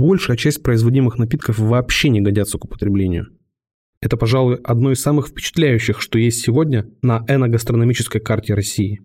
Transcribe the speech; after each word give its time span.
большая 0.00 0.36
часть 0.36 0.62
производимых 0.62 1.18
напитков 1.18 1.58
вообще 1.58 2.08
не 2.08 2.20
годятся 2.20 2.58
к 2.58 2.64
употреблению. 2.64 3.28
Это, 4.00 4.16
пожалуй, 4.16 4.56
одно 4.64 4.92
из 4.92 5.00
самых 5.00 5.28
впечатляющих, 5.28 6.00
что 6.00 6.18
есть 6.18 6.40
сегодня 6.40 6.88
на 7.02 7.22
эногастрономической 7.28 8.20
карте 8.20 8.54
России. 8.54 9.00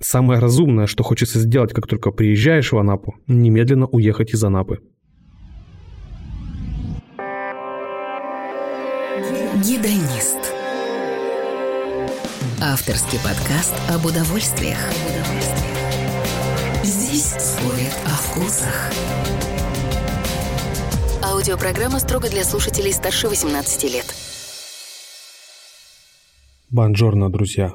Самое 0.00 0.38
разумное, 0.38 0.86
что 0.86 1.02
хочется 1.02 1.40
сделать, 1.40 1.72
как 1.72 1.88
только 1.88 2.12
приезжаешь 2.12 2.70
в 2.70 2.78
Анапу, 2.78 3.16
немедленно 3.26 3.86
уехать 3.86 4.32
из 4.32 4.44
Анапы. 4.44 4.78
Гедонист. 9.56 10.36
Авторский 12.62 13.18
подкаст 13.24 13.74
об 13.90 14.04
удовольствиях. 14.04 14.78
Здесь 16.84 17.34
спорят 17.38 17.96
о 18.04 18.10
вкусах. 18.10 18.92
Аудиопрограмма 21.46 22.00
строго 22.00 22.28
для 22.28 22.42
слушателей 22.42 22.92
старше 22.92 23.28
18 23.28 23.84
лет. 23.84 24.06
Бонжорно, 26.70 27.30
друзья. 27.30 27.72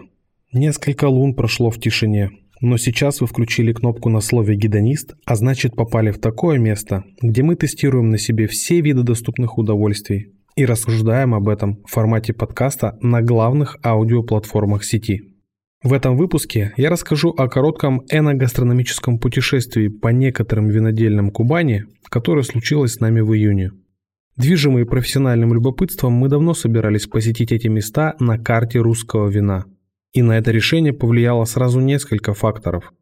Несколько 0.52 1.06
лун 1.06 1.34
прошло 1.34 1.70
в 1.70 1.80
тишине, 1.80 2.32
но 2.60 2.76
сейчас 2.76 3.22
вы 3.22 3.28
включили 3.28 3.72
кнопку 3.72 4.10
на 4.10 4.20
слове 4.20 4.56
«гедонист», 4.58 5.14
а 5.24 5.38
значит 5.38 5.74
попали 5.74 6.12
в 6.12 6.20
такое 6.20 6.60
место, 6.60 7.06
где 7.22 7.44
мы 7.44 7.56
тестируем 7.56 8.10
на 8.10 8.18
себе 8.18 8.48
все 8.48 8.82
виды 8.82 9.04
доступных 9.04 9.58
удовольствий 9.58 10.34
и 10.58 10.66
рассуждаем 10.66 11.34
об 11.34 11.48
этом 11.48 11.82
в 11.86 11.92
формате 11.92 12.34
подкаста 12.34 12.98
на 13.00 13.22
главных 13.22 13.78
аудиоплатформах 13.86 14.84
сети. 14.84 15.31
В 15.84 15.94
этом 15.94 16.16
выпуске 16.16 16.74
я 16.78 16.92
расскажу 16.92 17.32
о 17.32 17.50
коротком 17.50 18.04
эногастрономическом 18.08 19.18
путешествии 19.18 19.88
по 19.88 20.10
некоторым 20.10 20.68
винодельным 20.70 21.32
Кубани, 21.32 21.86
которое 22.04 22.44
случилось 22.44 22.94
с 22.94 23.00
нами 23.00 23.22
в 23.22 23.34
июне. 23.34 23.72
Движимые 24.38 24.86
профессиональным 24.86 25.56
любопытством, 25.56 26.14
мы 26.14 26.30
давно 26.30 26.54
собирались 26.54 27.08
посетить 27.08 27.52
эти 27.52 27.68
места 27.68 28.16
на 28.20 28.38
карте 28.38 28.78
русского 28.78 29.28
вина. 29.28 29.66
И 30.14 30.22
на 30.22 30.38
это 30.38 30.52
решение 30.52 30.94
повлияло 30.94 31.46
сразу 31.46 31.80
несколько 31.80 32.36
факторов. 32.36 32.94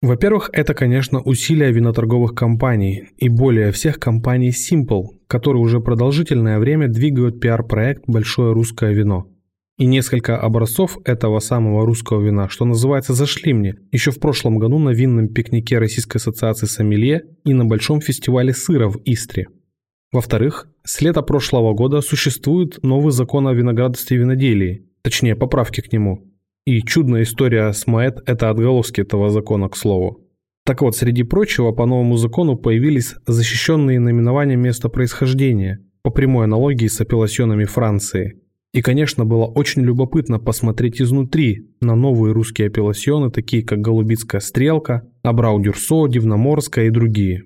Во-первых, 0.00 0.50
это, 0.52 0.74
конечно, 0.74 1.20
усилия 1.20 1.72
виноторговых 1.72 2.36
компаний, 2.36 3.08
и 3.18 3.28
более 3.28 3.72
всех 3.72 3.98
компаний 3.98 4.50
Simple, 4.50 5.06
которые 5.26 5.60
уже 5.60 5.80
продолжительное 5.80 6.60
время 6.60 6.86
двигают 6.86 7.40
пиар-проект 7.40 8.04
«Большое 8.06 8.52
русское 8.52 8.94
вино», 8.94 9.26
и 9.80 9.86
несколько 9.86 10.38
образцов 10.38 10.98
этого 11.06 11.38
самого 11.38 11.86
русского 11.86 12.22
вина, 12.22 12.50
что 12.50 12.66
называется, 12.66 13.14
зашли 13.14 13.54
мне 13.54 13.76
еще 13.90 14.10
в 14.10 14.20
прошлом 14.20 14.58
году 14.58 14.78
на 14.78 14.90
винном 14.90 15.28
пикнике 15.28 15.78
Российской 15.78 16.18
ассоциации 16.18 16.66
сомелье 16.66 17.22
и 17.46 17.54
на 17.54 17.64
большом 17.64 18.02
фестивале 18.02 18.52
сыра 18.52 18.88
в 18.90 18.98
Истре. 19.06 19.46
Во-вторых, 20.12 20.68
с 20.84 21.00
лета 21.00 21.22
прошлого 21.22 21.72
года 21.72 22.02
существует 22.02 22.82
новый 22.82 23.10
закон 23.10 23.48
о 23.48 23.54
виноградарстве 23.54 24.18
и 24.18 24.20
виноделии, 24.20 24.86
точнее 25.00 25.34
поправки 25.34 25.80
к 25.80 25.90
нему. 25.94 26.30
И 26.66 26.82
чудная 26.82 27.22
история 27.22 27.72
с 27.72 27.86
Маэт– 27.86 28.18
это 28.26 28.50
отголоски 28.50 29.00
этого 29.00 29.30
закона, 29.30 29.70
к 29.70 29.76
слову. 29.78 30.28
Так 30.66 30.82
вот, 30.82 30.94
среди 30.94 31.22
прочего, 31.22 31.72
по 31.72 31.86
новому 31.86 32.18
закону 32.18 32.56
появились 32.56 33.14
защищенные 33.26 33.98
наименования 33.98 34.56
места 34.56 34.90
происхождения, 34.90 35.78
по 36.02 36.10
прямой 36.10 36.44
аналогии 36.44 36.86
с 36.86 37.00
апелласьонами 37.00 37.64
Франции– 37.64 38.42
и, 38.72 38.82
конечно, 38.82 39.24
было 39.24 39.46
очень 39.46 39.82
любопытно 39.82 40.38
посмотреть 40.38 41.00
изнутри 41.00 41.68
на 41.80 41.96
новые 41.96 42.32
русские 42.32 42.68
апелласьоны, 42.68 43.30
такие 43.30 43.64
как 43.64 43.80
Голубицкая 43.80 44.40
стрелка, 44.40 45.02
Абрау-Дюрсо, 45.24 46.08
Дивноморская 46.08 46.86
и 46.86 46.90
другие. 46.90 47.44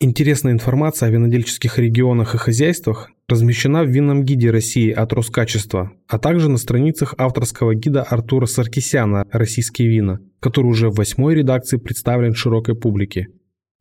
Интересная 0.00 0.52
информация 0.52 1.08
о 1.08 1.12
винодельческих 1.12 1.78
регионах 1.78 2.34
и 2.34 2.38
хозяйствах 2.38 3.10
размещена 3.28 3.84
в 3.84 3.88
винном 3.88 4.24
гиде 4.24 4.50
России 4.50 4.90
от 4.90 5.12
Роскачества, 5.12 5.92
а 6.08 6.18
также 6.18 6.48
на 6.48 6.58
страницах 6.58 7.14
авторского 7.18 7.74
гида 7.74 8.02
Артура 8.02 8.46
Саркисяна 8.46 9.26
«Российские 9.30 9.88
вина», 9.88 10.20
который 10.40 10.66
уже 10.66 10.90
в 10.90 10.96
восьмой 10.96 11.36
редакции 11.36 11.76
представлен 11.76 12.34
широкой 12.34 12.74
публике. 12.74 13.28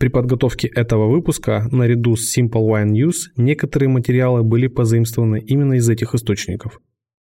При 0.01 0.07
подготовке 0.07 0.67
этого 0.67 1.07
выпуска, 1.07 1.67
наряду 1.69 2.15
с 2.15 2.35
Simple 2.35 2.67
Wine 2.67 2.89
News, 2.89 3.29
некоторые 3.37 3.87
материалы 3.87 4.41
были 4.41 4.65
позаимствованы 4.65 5.39
именно 5.39 5.73
из 5.73 5.87
этих 5.87 6.15
источников. 6.15 6.81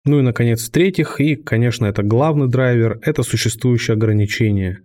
Ну 0.03 0.19
и, 0.19 0.22
наконец, 0.22 0.67
в-третьих, 0.67 1.22
и, 1.22 1.38
конечно, 1.38 1.85
это 1.85 2.03
главный 2.03 2.50
драйвер, 2.50 3.00
это 3.03 3.23
существующее 3.23 3.94
ограничение. 3.94 4.79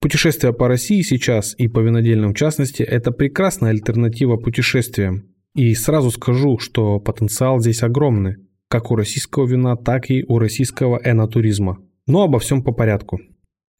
Путешествие 0.00 0.52
по 0.52 0.66
России 0.66 1.00
сейчас, 1.02 1.54
и 1.56 1.68
по 1.68 1.78
винодельным 1.78 2.34
в 2.34 2.36
частности, 2.36 2.82
это 2.82 3.12
прекрасная 3.12 3.70
альтернатива 3.70 4.36
путешествиям. 4.36 5.28
И 5.54 5.72
сразу 5.76 6.10
скажу, 6.10 6.58
что 6.58 6.98
потенциал 6.98 7.60
здесь 7.60 7.84
огромный, 7.84 8.38
как 8.66 8.90
у 8.90 8.96
российского 8.96 9.46
вина, 9.46 9.76
так 9.76 10.10
и 10.10 10.24
у 10.26 10.40
российского 10.40 11.00
энотуризма. 11.04 11.78
Но 12.08 12.24
обо 12.24 12.40
всем 12.40 12.64
по 12.64 12.72
порядку. 12.72 13.20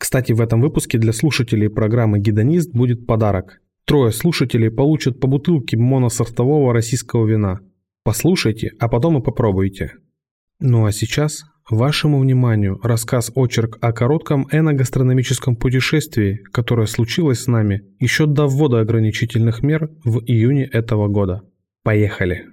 Кстати, 0.03 0.33
в 0.33 0.41
этом 0.41 0.61
выпуске 0.61 0.99
для 0.99 1.13
слушателей 1.13 1.71
программы 1.71 2.19
«Гедонист» 2.19 2.73
будет 2.73 3.07
подарок. 3.07 3.61
Трое 3.85 4.11
слушателей 4.11 4.69
получат 4.69 5.21
по 5.21 5.29
бутылке 5.29 5.77
моносортового 5.77 6.73
российского 6.73 7.25
вина. 7.25 7.61
Послушайте, 8.03 8.73
а 8.81 8.89
потом 8.89 9.19
и 9.19 9.23
попробуйте. 9.23 9.93
Ну 10.59 10.87
а 10.87 10.91
сейчас 10.91 11.45
вашему 11.71 12.19
вниманию 12.19 12.81
рассказ-очерк 12.83 13.79
о 13.81 13.93
коротком 13.93 14.49
эногастрономическом 14.51 15.55
путешествии, 15.55 16.43
которое 16.51 16.89
случилось 16.89 17.45
с 17.45 17.47
нами 17.47 17.83
еще 18.01 18.27
до 18.27 18.49
ввода 18.49 18.81
ограничительных 18.81 19.63
мер 19.63 19.89
в 20.03 20.19
июне 20.25 20.65
этого 20.65 21.07
года. 21.07 21.43
Поехали! 21.85 22.52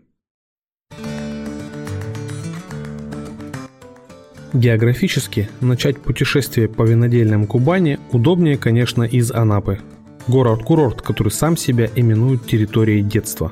Географически 4.53 5.47
начать 5.61 5.99
путешествие 5.99 6.67
по 6.67 6.81
винодельным 6.81 7.45
Кубани 7.45 7.99
удобнее, 8.11 8.57
конечно, 8.57 9.03
из 9.03 9.31
Анапы. 9.31 9.79
Город-курорт, 10.27 11.03
который 11.03 11.29
сам 11.29 11.55
себя 11.55 11.87
именует 11.95 12.47
территорией 12.47 13.03
детства. 13.03 13.51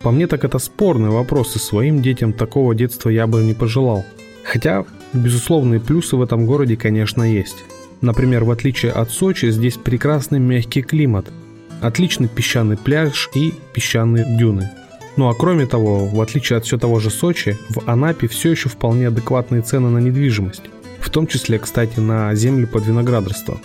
По 0.00 0.10
мне 0.10 0.26
так 0.26 0.44
это 0.44 0.58
спорный 0.58 1.08
вопрос, 1.08 1.56
и 1.56 1.58
своим 1.58 2.02
детям 2.02 2.34
такого 2.34 2.74
детства 2.74 3.08
я 3.08 3.26
бы 3.26 3.42
не 3.42 3.54
пожелал. 3.54 4.04
Хотя, 4.44 4.84
безусловные 5.14 5.80
плюсы 5.80 6.16
в 6.16 6.22
этом 6.22 6.44
городе, 6.44 6.76
конечно, 6.76 7.22
есть. 7.22 7.64
Например, 8.02 8.44
в 8.44 8.50
отличие 8.50 8.92
от 8.92 9.10
Сочи, 9.10 9.50
здесь 9.50 9.76
прекрасный 9.76 10.40
мягкий 10.40 10.82
климат, 10.82 11.26
отличный 11.80 12.28
песчаный 12.28 12.76
пляж 12.76 13.30
и 13.34 13.54
песчаные 13.72 14.26
дюны– 14.38 14.70
ну 15.16 15.28
а 15.28 15.34
кроме 15.34 15.66
того, 15.66 16.06
в 16.06 16.20
отличие 16.20 16.56
от 16.56 16.64
все 16.64 16.78
того 16.78 16.98
же 16.98 17.10
Сочи, 17.10 17.58
в 17.68 17.88
Анапе 17.88 18.28
все 18.28 18.50
еще 18.50 18.68
вполне 18.68 19.08
адекватные 19.08 19.62
цены 19.62 19.90
на 19.90 19.98
недвижимость. 19.98 20.62
В 21.00 21.10
том 21.10 21.26
числе, 21.26 21.58
кстати, 21.58 22.00
на 22.00 22.34
земли 22.34 22.64
под 22.64 22.86
виноградарство. 22.86 23.60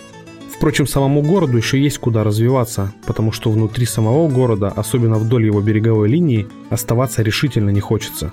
Впрочем, 0.54 0.86
самому 0.86 1.22
городу 1.22 1.56
еще 1.56 1.80
есть 1.80 1.98
куда 1.98 2.24
развиваться, 2.24 2.92
потому 3.06 3.30
что 3.32 3.50
внутри 3.50 3.86
самого 3.86 4.28
города, 4.28 4.68
особенно 4.68 5.16
вдоль 5.16 5.46
его 5.46 5.60
береговой 5.60 6.08
линии, 6.08 6.48
оставаться 6.68 7.22
решительно 7.22 7.70
не 7.70 7.80
хочется. 7.80 8.32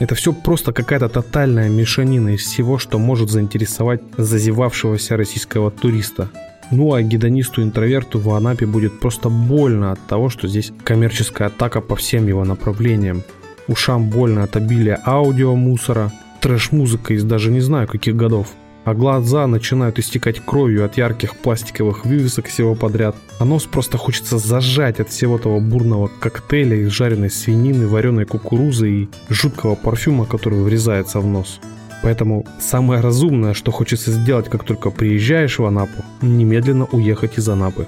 Это 0.00 0.14
все 0.14 0.32
просто 0.32 0.72
какая-то 0.72 1.08
тотальная 1.08 1.68
мешанина 1.68 2.30
из 2.30 2.40
всего, 2.40 2.78
что 2.78 2.98
может 2.98 3.30
заинтересовать 3.30 4.00
зазевавшегося 4.16 5.16
российского 5.16 5.70
туриста– 5.70 6.30
ну 6.70 6.92
а 6.94 7.02
гедонисту-интроверту 7.02 8.18
в 8.18 8.30
Анапе 8.30 8.66
будет 8.66 9.00
просто 9.00 9.28
больно 9.28 9.92
от 9.92 10.06
того, 10.06 10.28
что 10.28 10.48
здесь 10.48 10.72
коммерческая 10.84 11.48
атака 11.48 11.80
по 11.80 11.96
всем 11.96 12.26
его 12.26 12.44
направлениям. 12.44 13.22
Ушам 13.66 14.08
больно 14.08 14.44
от 14.44 14.56
обилия 14.56 15.00
аудиомусора, 15.04 16.12
трэш-музыка 16.40 17.14
из 17.14 17.24
даже 17.24 17.50
не 17.50 17.60
знаю 17.60 17.88
каких 17.88 18.16
годов. 18.16 18.48
А 18.84 18.94
глаза 18.94 19.46
начинают 19.46 19.98
истекать 19.98 20.40
кровью 20.40 20.84
от 20.84 20.96
ярких 20.96 21.36
пластиковых 21.36 22.06
вывесок 22.06 22.46
всего 22.46 22.74
подряд. 22.74 23.14
А 23.38 23.44
нос 23.44 23.64
просто 23.64 23.98
хочется 23.98 24.38
зажать 24.38 24.98
от 24.98 25.10
всего 25.10 25.36
того 25.36 25.60
бурного 25.60 26.10
коктейля 26.20 26.76
из 26.76 26.90
жареной 26.90 27.28
свинины, 27.28 27.86
вареной 27.86 28.24
кукурузы 28.24 28.90
и 28.90 29.08
жуткого 29.28 29.74
парфюма, 29.74 30.24
который 30.24 30.62
врезается 30.62 31.20
в 31.20 31.26
нос. 31.26 31.60
Поэтому 32.02 32.46
самое 32.60 33.00
разумное, 33.00 33.54
что 33.54 33.72
хочется 33.72 34.12
сделать, 34.12 34.48
как 34.48 34.64
только 34.64 34.90
приезжаешь 34.90 35.58
в 35.58 35.64
Анапу, 35.64 36.04
немедленно 36.22 36.86
уехать 36.86 37.38
из 37.38 37.48
Анапы. 37.48 37.86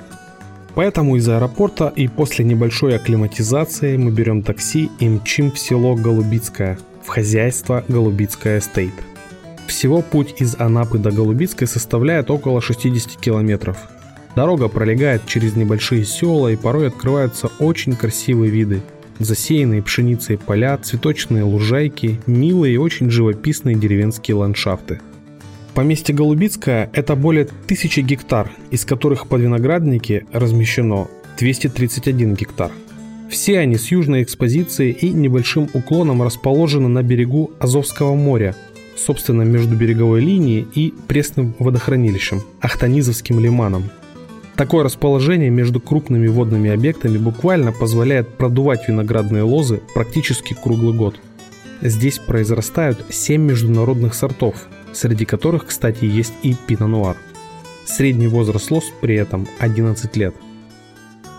Поэтому 0.74 1.16
из 1.16 1.28
аэропорта 1.28 1.92
и 1.94 2.08
после 2.08 2.44
небольшой 2.44 2.96
акклиматизации 2.96 3.96
мы 3.96 4.10
берем 4.10 4.42
такси 4.42 4.90
и 4.98 5.08
мчим 5.08 5.50
в 5.50 5.58
село 5.58 5.94
Голубицкое, 5.94 6.78
в 7.04 7.08
хозяйство 7.08 7.84
Голубицкое 7.88 8.58
Estate. 8.58 8.94
Всего 9.66 10.02
путь 10.02 10.36
из 10.38 10.56
Анапы 10.58 10.98
до 10.98 11.12
Голубицкой 11.12 11.68
составляет 11.68 12.30
около 12.30 12.60
60 12.60 13.20
километров. 13.20 13.78
Дорога 14.34 14.68
пролегает 14.68 15.26
через 15.26 15.54
небольшие 15.56 16.04
села 16.04 16.48
и 16.48 16.56
порой 16.56 16.88
открываются 16.88 17.48
очень 17.58 17.94
красивые 17.94 18.50
виды– 18.50 18.82
засеянные 19.20 19.82
пшеницей 19.82 20.38
поля, 20.38 20.76
цветочные 20.78 21.44
лужайки, 21.44 22.20
милые 22.26 22.74
и 22.74 22.78
очень 22.78 23.10
живописные 23.10 23.76
деревенские 23.76 24.34
ландшафты. 24.34 25.00
Поместье 25.74 26.14
Голубицкое– 26.14 26.90
это 26.92 27.14
более 27.14 27.46
тысячи 27.66 28.00
гектар, 28.00 28.50
из 28.70 28.84
которых 28.84 29.28
под 29.28 29.42
виноградники 29.42 30.26
размещено 30.32 31.08
231 31.38 32.34
гектар. 32.34 32.72
Все 33.30 33.60
они 33.60 33.76
с 33.76 33.92
южной 33.92 34.24
экспозицией 34.24 34.90
и 34.90 35.10
небольшим 35.10 35.68
уклоном 35.72 36.22
расположены 36.22 36.88
на 36.88 37.04
берегу 37.04 37.52
Азовского 37.60 38.16
моря, 38.16 38.56
собственно, 38.96 39.42
между 39.42 39.76
береговой 39.76 40.20
линией 40.20 40.66
и 40.74 40.92
пресным 41.06 41.54
водохранилищем– 41.60 42.42
Ахтанизовским 42.60 43.38
лиманом. 43.38 43.84
Такое 44.60 44.84
расположение 44.84 45.48
между 45.48 45.80
крупными 45.80 46.28
водными 46.28 46.68
объектами 46.68 47.16
буквально 47.16 47.72
позволяет 47.72 48.36
продувать 48.36 48.86
виноградные 48.86 49.42
лозы 49.42 49.80
практически 49.94 50.52
круглый 50.52 50.92
год. 50.92 51.18
Здесь 51.80 52.18
произрастают 52.18 53.02
7 53.08 53.40
международных 53.40 54.12
сортов, 54.12 54.66
среди 54.92 55.24
которых, 55.24 55.64
кстати, 55.64 56.04
есть 56.04 56.34
и 56.42 56.54
пино-нуар. 56.66 57.16
Средний 57.86 58.26
возраст 58.26 58.70
лоз 58.70 58.84
при 59.00 59.14
этом 59.14 59.48
11 59.60 60.14
лет. 60.18 60.34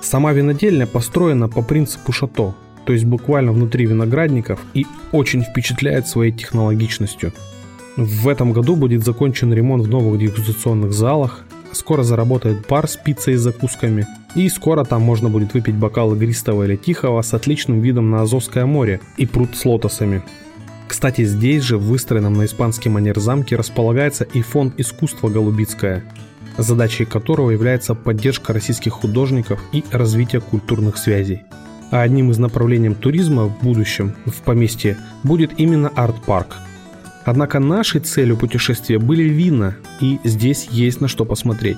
Сама 0.02 0.32
винодельня 0.34 0.88
построена 0.88 1.48
по 1.48 1.62
принципу 1.62 2.12
шато, 2.12 2.56
то 2.86 2.92
есть 2.92 3.06
буквально 3.06 3.52
внутри 3.52 3.86
виноградников 3.86 4.62
и 4.74 4.88
очень 5.12 5.44
впечатляет 5.44 6.08
своей 6.08 6.32
технологичностью. 6.32 7.34
В 7.98 8.28
этом 8.28 8.52
году 8.52 8.76
будет 8.76 9.06
закончен 9.06 9.54
ремонт 9.54 9.86
в 9.86 9.90
новых 9.90 10.20
дегустационных 10.20 10.92
залах, 10.92 11.46
скоро 11.74 12.04
заработает 12.04 12.68
бар 12.68 12.88
с 12.88 12.98
пиццей 12.98 13.36
и 13.36 13.38
закусками, 13.38 14.08
и 14.36 14.48
скоро 14.50 14.84
там 14.84 15.02
можно 15.02 15.30
будет 15.30 15.54
выпить 15.54 15.76
бокал 15.76 16.14
игристого 16.16 16.64
или 16.64 16.76
тихого 16.76 17.22
с 17.22 17.34
отличным 17.34 17.82
видом 17.82 18.10
на 18.10 18.22
Азовское 18.22 18.66
море 18.66 19.02
и 19.18 19.26
пруд 19.26 19.56
с 19.56 19.66
лотосами. 19.66 20.24
Кстати, 20.88 21.24
здесь 21.24 21.64
же, 21.64 21.78
в 21.78 21.84
выстроенном 21.84 22.34
на 22.34 22.46
испанский 22.46 22.90
манер 22.90 23.20
замке, 23.20 23.56
располагается 23.56 24.26
и 24.26 24.42
фонд 24.42 24.74
искусства 24.78 25.30
Голубицкое, 25.30 26.04
задачей 26.58 27.06
которого 27.06 27.52
является 27.52 27.96
поддержка 27.96 28.54
российских 28.54 28.94
художников 28.94 29.62
и 29.72 29.84
развитие 29.92 30.42
культурных 30.42 30.98
связей. 30.98 31.44
А 31.92 32.02
одним 32.02 32.32
из 32.32 32.38
направлений 32.40 32.94
туризма 32.94 33.46
в 33.46 33.64
будущем 33.64 34.16
в 34.26 34.42
поместье 34.42 34.98
будет 35.24 35.60
именно 35.60 35.90
арт-парк. 35.90 36.58
Однако 37.24 37.60
нашей 37.60 38.02
целью 38.02 38.38
путешествия 38.38 38.98
были 38.98 39.24
вина, 39.24 39.76
и 40.00 40.20
здесь 40.24 40.68
есть 40.72 41.02
на 41.02 41.08
что 41.08 41.26
посмотреть. 41.26 41.78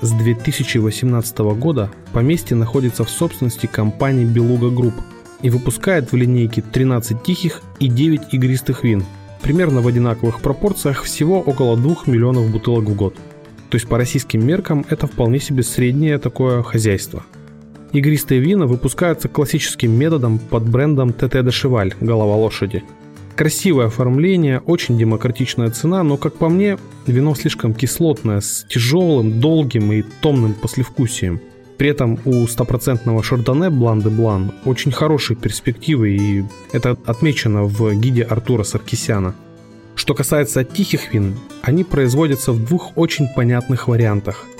С 0.00 0.12
2018 0.12 1.38
года 1.38 1.90
поместье 2.12 2.56
находится 2.56 3.04
в 3.04 3.10
собственности 3.10 3.66
компании 3.66 4.24
«Beluga 4.24 4.70
Group» 4.70 4.94
и 5.42 5.50
выпускает 5.50 6.12
в 6.12 6.16
линейке 6.16 6.62
13 6.62 7.22
тихих 7.22 7.62
и 7.78 7.88
9 7.88 8.32
игристых 8.32 8.84
вин, 8.84 9.04
примерно 9.42 9.80
в 9.80 9.88
одинаковых 9.88 10.40
пропорциях 10.40 11.02
всего 11.02 11.40
около 11.40 11.76
2 11.76 11.96
миллионов 12.06 12.50
бутылок 12.50 12.84
в 12.84 12.94
год. 12.94 13.14
То 13.68 13.76
есть 13.76 13.88
по 13.88 13.98
российским 13.98 14.44
меркам 14.46 14.86
это 14.88 15.06
вполне 15.06 15.40
себе 15.40 15.62
среднее 15.62 16.18
такое 16.18 16.62
хозяйство– 16.62 17.24
Игристые 17.92 18.40
вина 18.40 18.66
выпускаются 18.66 19.28
классическим 19.28 19.90
методом 19.90 20.38
под 20.38 20.68
брендом 20.68 21.12
Tête 21.12 21.42
de 21.42 21.50
Cheval– 21.50 21.92
голова 22.00 22.36
лошади. 22.36 22.84
Красивое 23.40 23.86
оформление, 23.86 24.60
очень 24.66 24.98
демократичная 24.98 25.70
цена, 25.70 26.02
но, 26.02 26.18
как 26.18 26.34
по 26.34 26.50
мне, 26.50 26.76
вино 27.06 27.34
слишком 27.34 27.72
кислотное, 27.72 28.42
с 28.42 28.66
тяжелым, 28.68 29.40
долгим 29.40 29.90
и 29.92 30.02
томным 30.20 30.52
послевкусием. 30.52 31.40
При 31.78 31.88
этом 31.88 32.18
у 32.26 32.46
стопроцентного 32.46 33.22
шардоне 33.22 33.70
Блан 33.70 34.02
де 34.02 34.10
Блан 34.10 34.52
очень 34.66 34.92
хорошие 34.92 35.38
перспективы, 35.38 36.10
и 36.10 36.44
это 36.72 36.98
отмечено 37.06 37.62
в 37.62 37.94
гиде 37.94 38.24
Артура 38.24 38.62
Саркисяна. 38.62 39.34
Что 39.94 40.12
касается 40.12 40.62
тихих 40.62 41.14
вин, 41.14 41.34
они 41.62 41.82
производятся 41.82 42.52
в 42.52 42.62
двух 42.62 42.98
очень 42.98 43.26
понятных 43.34 43.88
вариантах– 43.88 44.44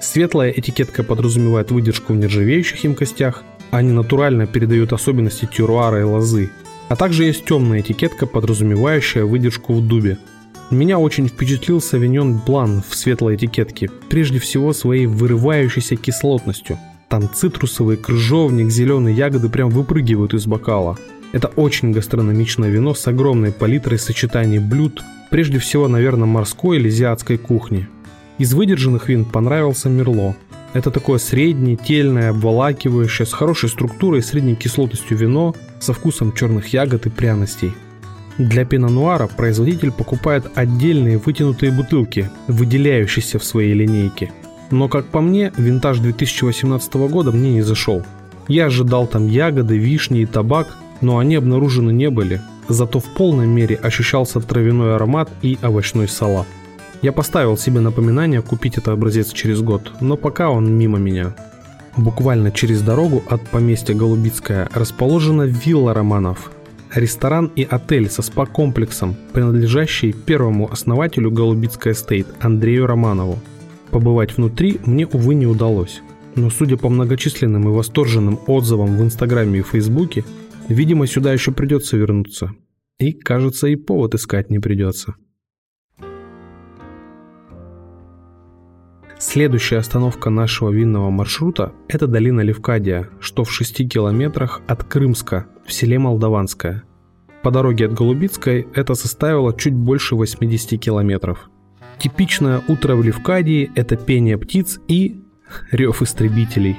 Светлая 0.00 0.50
этикетка 0.50 1.02
подразумевает 1.02 1.70
выдержку 1.72 2.12
в 2.12 2.16
нержавеющих 2.16 2.84
емкостях, 2.84 3.42
они 3.70 3.92
натурально 3.92 4.46
передают 4.46 4.92
особенности 4.92 5.46
тюруара 5.46 6.00
и 6.00 6.04
лозы. 6.04 6.50
А 6.88 6.96
также 6.96 7.24
есть 7.24 7.44
темная 7.44 7.80
этикетка, 7.80 8.26
подразумевающая 8.26 9.24
выдержку 9.24 9.74
в 9.74 9.86
дубе. 9.86 10.18
Меня 10.70 10.98
очень 10.98 11.28
впечатлил 11.28 11.80
Савиньон 11.80 12.40
Блан 12.46 12.82
в 12.86 12.94
светлой 12.94 13.36
этикетке, 13.36 13.90
прежде 14.08 14.38
всего 14.38 14.72
своей 14.72 15.06
вырывающейся 15.06 15.96
кислотностью. 15.96 16.78
Там 17.08 17.28
цитрусовый, 17.32 17.96
крыжовник, 17.96 18.70
зеленые 18.70 19.16
ягоды 19.16 19.48
прям 19.48 19.70
выпрыгивают 19.70 20.34
из 20.34 20.46
бокала. 20.46 20.98
Это 21.32 21.48
очень 21.48 21.92
гастрономичное 21.92 22.68
вино 22.68 22.94
с 22.94 23.06
огромной 23.06 23.52
палитрой 23.52 23.98
сочетаний 23.98 24.58
блюд, 24.58 25.02
прежде 25.30 25.58
всего, 25.58 25.88
наверное, 25.88 26.26
морской 26.26 26.78
или 26.78 26.88
азиатской 26.88 27.38
кухни. 27.38 27.88
Из 28.38 28.52
выдержанных 28.54 29.08
вин 29.08 29.24
понравился 29.24 29.88
Мерло. 29.88 30.36
Это 30.74 30.90
такое 30.90 31.18
среднее, 31.18 31.76
тельное, 31.76 32.30
обволакивающее, 32.30 33.26
с 33.26 33.32
хорошей 33.32 33.68
структурой 33.68 34.20
и 34.20 34.22
средней 34.22 34.54
кислотностью 34.54 35.16
вино 35.16 35.54
со 35.80 35.92
вкусом 35.92 36.32
черных 36.32 36.68
ягод 36.72 37.06
и 37.06 37.10
пряностей. 37.10 37.72
Для 38.36 38.64
пино-нуара 38.64 39.26
производитель 39.26 39.90
покупает 39.90 40.46
отдельные 40.54 41.18
вытянутые 41.18 41.72
бутылки, 41.72 42.30
выделяющиеся 42.46 43.38
в 43.38 43.44
своей 43.44 43.74
линейке. 43.74 44.30
Но, 44.70 44.88
как 44.88 45.06
по 45.06 45.20
мне, 45.20 45.52
винтаж 45.56 45.98
2018 45.98 46.94
года 47.10 47.32
мне 47.32 47.54
не 47.54 47.62
зашел. 47.62 48.04
Я 48.46 48.66
ожидал 48.66 49.06
там 49.06 49.26
ягоды, 49.26 49.76
вишни 49.76 50.20
и 50.20 50.26
табак, 50.26 50.76
но 51.00 51.18
они 51.18 51.34
обнаружены 51.36 51.90
не 51.90 52.10
были. 52.10 52.40
Зато 52.68 53.00
в 53.00 53.04
полной 53.04 53.46
мере 53.46 53.76
ощущался 53.76 54.40
травяной 54.40 54.94
аромат 54.94 55.30
и 55.42 55.58
овощной 55.62 56.06
салат. 56.06 56.46
Я 57.00 57.12
поставил 57.12 57.56
себе 57.56 57.80
напоминание 57.80 58.42
купить 58.42 58.76
этот 58.76 58.88
образец 58.88 59.32
через 59.32 59.60
год, 59.60 59.92
но 60.00 60.16
пока 60.16 60.50
он 60.50 60.76
мимо 60.76 60.98
меня. 60.98 61.34
Буквально 61.96 62.50
через 62.50 62.82
дорогу 62.82 63.22
от 63.28 63.40
поместья 63.48 63.94
Голубицкая 63.94 64.68
расположена 64.74 65.42
вилла 65.42 65.94
Романов. 65.94 66.50
Ресторан 66.92 67.52
и 67.54 67.66
отель 67.68 68.10
со 68.10 68.22
спа-комплексом, 68.22 69.14
принадлежащий 69.32 70.12
первому 70.12 70.72
основателю 70.72 71.30
Голубицкая 71.30 71.94
стейт 71.94 72.26
Андрею 72.40 72.86
Романову. 72.86 73.38
Побывать 73.90 74.36
внутри 74.36 74.80
мне, 74.84 75.06
увы, 75.06 75.34
не 75.34 75.46
удалось. 75.46 76.00
Но 76.34 76.50
судя 76.50 76.76
по 76.76 76.88
многочисленным 76.88 77.68
и 77.68 77.72
восторженным 77.72 78.40
отзывам 78.46 78.96
в 78.96 79.02
Инстаграме 79.02 79.60
и 79.60 79.62
Фейсбуке, 79.62 80.24
видимо, 80.68 81.06
сюда 81.06 81.32
еще 81.32 81.52
придется 81.52 81.96
вернуться. 81.96 82.52
И, 82.98 83.12
кажется, 83.12 83.68
и 83.68 83.76
повод 83.76 84.14
искать 84.14 84.50
не 84.50 84.58
придется. 84.58 85.14
Следующая 89.20 89.78
остановка 89.78 90.30
нашего 90.30 90.70
винного 90.70 91.10
маршрута– 91.10 91.72
это 91.88 92.06
долина 92.06 92.40
Левкадия, 92.40 93.08
что 93.18 93.42
в 93.42 93.50
6 93.50 93.88
километрах 93.88 94.62
от 94.68 94.84
Крымска, 94.84 95.46
в 95.66 95.72
селе 95.72 95.98
Молдаванское. 95.98 96.84
По 97.42 97.50
дороге 97.50 97.86
от 97.86 97.94
Голубицкой 97.94 98.68
это 98.74 98.94
составило 98.94 99.52
чуть 99.52 99.74
больше 99.74 100.14
80 100.14 100.80
километров. 100.80 101.50
Типичное 101.98 102.62
утро 102.68 102.94
в 102.94 103.02
Левкадии– 103.02 103.72
это 103.74 103.96
пение 103.96 104.38
птиц 104.38 104.78
и 104.86 105.20
рев 105.72 106.00
истребителей. 106.00 106.76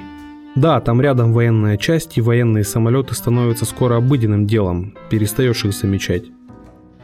Да, 0.56 0.80
там 0.80 1.02
рядом 1.02 1.34
военная 1.34 1.76
часть 1.76 2.16
и 2.16 2.22
военные 2.22 2.64
самолеты 2.64 3.14
становятся 3.14 3.66
скоро 3.66 3.98
обыденным 3.98 4.46
делом, 4.46 4.94
перестаешь 5.10 5.66
их 5.66 5.74
замечать. 5.74 6.24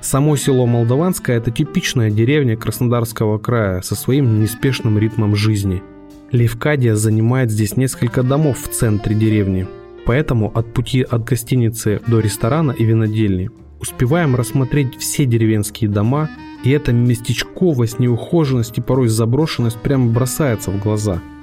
Само 0.06 0.36
село 0.36 0.66
Молдаванское– 0.66 1.36
это 1.38 1.50
типичная 1.50 2.12
деревня 2.12 2.56
Краснодарского 2.56 3.38
края 3.38 3.82
со 3.82 3.96
своим 3.96 4.40
неспешным 4.40 5.00
ритмом 5.00 5.34
жизни. 5.34 5.82
Левкадия 6.30 6.94
занимает 6.94 7.50
здесь 7.50 7.76
несколько 7.76 8.22
домов 8.22 8.56
в 8.56 8.68
центре 8.68 9.16
деревни, 9.16 9.66
поэтому 10.06 10.52
от 10.56 10.72
пути 10.72 11.02
от 11.02 11.24
гостиницы 11.24 12.00
до 12.06 12.20
ресторана 12.20 12.70
и 12.70 12.84
винодельни 12.84 13.50
успеваем 13.80 14.36
рассмотреть 14.36 14.96
все 14.96 15.24
деревенские 15.24 15.90
дома, 15.90 16.30
и 16.62 16.70
эта 16.70 16.92
местечковость, 16.92 17.98
неухоженность 17.98 18.78
и 18.78 18.80
порой 18.80 19.08
заброшенность 19.08 19.78
прямо 19.78 20.06
бросается 20.12 20.70
в 20.70 20.80
глаза– 20.80 21.20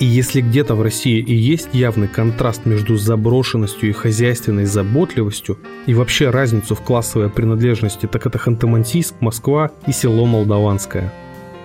и 0.00 0.04
если 0.04 0.40
где-то 0.40 0.76
в 0.76 0.82
России 0.82 1.18
и 1.18 1.34
есть 1.34 1.70
явный 1.72 2.06
контраст 2.06 2.66
между 2.66 2.96
заброшенностью 2.96 3.88
и 3.88 3.92
хозяйственной 3.92 4.64
заботливостью, 4.64 5.58
и 5.86 5.94
вообще 5.94 6.30
разницу 6.30 6.74
в 6.74 6.82
классовой 6.82 7.30
принадлежности, 7.30 8.06
так 8.06 8.26
это 8.26 8.38
Ханты-Мансийск, 8.38 9.14
Москва 9.20 9.70
и 9.86 9.92
село 9.92 10.24
Молдаванское. 10.24 11.12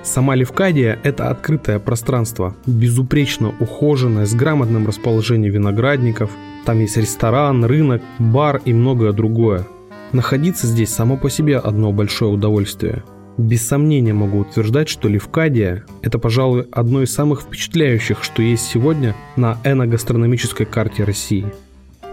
Сама 0.02 0.36
Левкадия– 0.36 1.00
это 1.04 1.30
открытое 1.30 1.80
пространство, 1.80 2.56
безупречно 2.66 3.54
ухоженное, 3.60 4.26
с 4.26 4.34
грамотным 4.34 4.86
расположением 4.86 5.54
виноградников. 5.54 6.32
Там 6.66 6.80
есть 6.80 6.98
ресторан, 6.98 7.64
рынок, 7.64 8.02
бар 8.20 8.62
и 8.66 8.74
многое 8.74 9.14
другое. 9.14 9.66
Находиться 10.12 10.68
здесь 10.68 10.90
само 10.90 11.18
по 11.18 11.30
себе 11.30 11.58
одно 11.58 11.92
большое 11.92 12.32
удовольствие– 12.32 13.04
без 13.38 13.68
сомнения 13.68 14.14
могу 14.14 14.40
утверждать, 14.40 14.90
что 14.90 15.08
Левкадия– 15.08 15.86
это, 16.02 16.20
пожалуй, 16.20 16.68
одно 16.72 17.02
из 17.02 17.14
самых 17.14 17.42
впечатляющих, 17.42 18.24
что 18.24 18.42
есть 18.42 18.66
сегодня 18.66 19.16
на 19.36 19.58
эногастрономической 19.64 20.66
карте 20.66 21.04
России. 21.04 21.46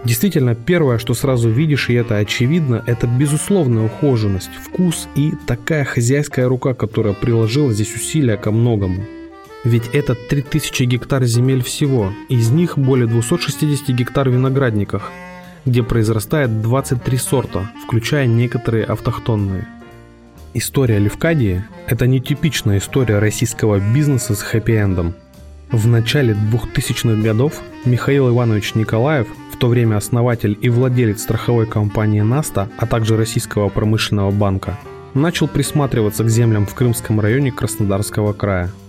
Действительно, 0.03 0.55
первое, 0.55 0.97
что 0.97 1.13
сразу 1.13 1.49
видишь, 1.49 1.89
и 1.89 1.93
это 1.93 2.17
очевидно, 2.17 2.83
это 2.87 3.05
безусловная 3.05 3.85
ухоженность, 3.85 4.49
вкус 4.63 5.07
и 5.15 5.33
такая 5.45 5.85
хозяйская 5.85 6.47
рука, 6.47 6.73
которая 6.73 7.13
приложила 7.13 7.71
здесь 7.71 7.93
усилия 7.95 8.35
ко 8.37 8.51
многому. 8.51 9.05
Ведь 9.63 9.89
это 9.93 10.15
3000 10.15 10.83
гектар 10.83 11.23
земель 11.25 11.63
всего, 11.63 12.11
из 12.29 12.49
них 12.49 12.79
более 12.79 13.05
260 13.05 13.89
гектар 13.89 14.27
в 14.27 14.33
виноградниках, 14.33 15.11
где 15.65 15.83
произрастает 15.83 16.63
23 16.63 17.17
сорта, 17.17 17.69
включая 17.85 18.25
некоторые 18.25 18.85
автохтонные. 18.85 19.67
История 20.53 20.99
Левкадии– 20.99 21.63
это 21.87 22.07
нетипичная 22.07 22.79
история 22.79 23.19
российского 23.19 23.79
бизнеса 23.79 24.35
с 24.35 24.43
хэппи-эндом. 24.43 25.13
В 25.71 25.87
начале 25.87 26.33
2000-х 26.33 27.21
годов 27.21 27.61
Михаил 27.85 28.29
Иванович 28.29 28.75
Николаев, 28.75 29.27
в 29.53 29.57
то 29.57 29.67
время 29.67 29.95
основатель 29.95 30.57
и 30.61 30.69
владелец 30.69 31.21
страховой 31.21 31.67
компании 31.67 32.21
«Наста», 32.21 32.67
а 32.77 32.85
также 32.85 33.15
Российского 33.15 33.69
промышленного 33.69 34.31
банка, 34.31 34.77
начал 35.13 35.47
присматриваться 35.47 36.25
к 36.25 36.29
землям 36.29 36.65
в 36.65 36.73
Крымском 36.75 37.19
районе 37.21 37.51
Краснодарского 37.51 38.33
края– 38.33 38.71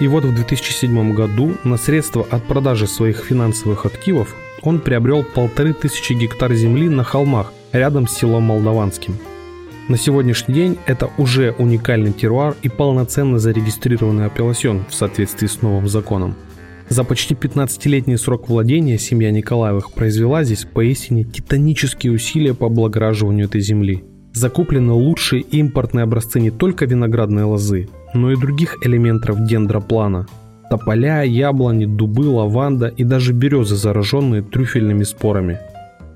и 0.00 0.08
вот 0.08 0.24
в 0.24 0.34
2007 0.34 1.14
году 1.14 1.54
на 1.62 1.76
средства 1.76 2.26
от 2.28 2.42
продажи 2.44 2.88
своих 2.88 3.18
финансовых 3.18 3.86
активов 3.86 4.34
он 4.60 4.80
приобрел 4.80 5.22
полторы 5.22 5.74
тысячи 5.74 6.12
гектар 6.12 6.52
земли 6.54 6.88
на 6.88 7.04
холмах 7.04 7.52
рядом 7.70 8.08
с 8.08 8.16
селом 8.16 8.44
Молдаванским. 8.44 9.16
На 9.88 9.98
сегодняшний 9.98 10.54
день 10.54 10.78
это 10.86 11.10
уже 11.18 11.56
уникальный 11.58 12.12
теруар 12.12 12.54
и 12.62 12.68
полноценно 12.68 13.40
зарегистрированный 13.40 14.26
апелласьон 14.26 14.84
в 14.88 14.94
соответствии 14.94 15.48
с 15.48 15.60
новым 15.60 15.88
законом. 15.88 16.36
За 16.88 17.02
почти 17.02 17.34
15-летний 17.34 18.16
срок 18.16 18.48
владения 18.48 18.96
семья 18.96 19.32
Николаевых 19.32 19.92
произвела 19.92 20.44
здесь 20.44 20.66
поистине 20.72 21.24
титанические 21.24 22.12
усилия 22.12 22.54
по 22.54 22.66
облагораживанию 22.66 23.46
этой 23.46 23.60
земли. 23.60 24.04
Закуплены 24.32 24.92
лучшие 24.92 25.42
импортные 25.42 26.04
образцы 26.04 26.38
не 26.38 26.50
только 26.50 26.86
виноградной 26.86 27.44
лозы, 27.44 27.88
но 28.14 28.30
и 28.30 28.36
других 28.36 28.78
элементов 28.84 29.44
дендроплана. 29.44 30.26
Тополя, 30.70 31.22
яблони, 31.22 31.86
дубы, 31.86 32.28
лаванда 32.28 32.86
и 32.86 33.04
даже 33.04 33.32
березы, 33.32 33.76
зараженные 33.76 34.42
трюфельными 34.42 35.02
спорами. 35.02 35.58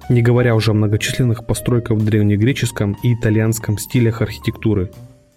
Не 0.08 0.22
говоря 0.22 0.54
уже 0.54 0.70
о 0.70 0.74
многочисленных 0.74 1.44
постройках 1.46 1.98
в 1.98 2.04
древнегреческом 2.04 2.96
и 3.02 3.14
итальянском 3.14 3.76
стилях 3.76 4.22
архитектуры. 4.22 4.90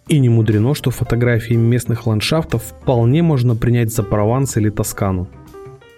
И 0.08 0.20
не 0.20 0.30
мудрено, 0.30 0.76
что 0.76 0.92
фотографии 0.92 1.56
местных 1.56 2.06
ландшафтов 2.06 2.64
вполне 2.64 3.24
можно 3.24 3.56
принять 3.56 3.92
за 3.92 4.04
Прованс 4.04 4.58
или 4.58 4.70
Тоскану. 4.70 5.28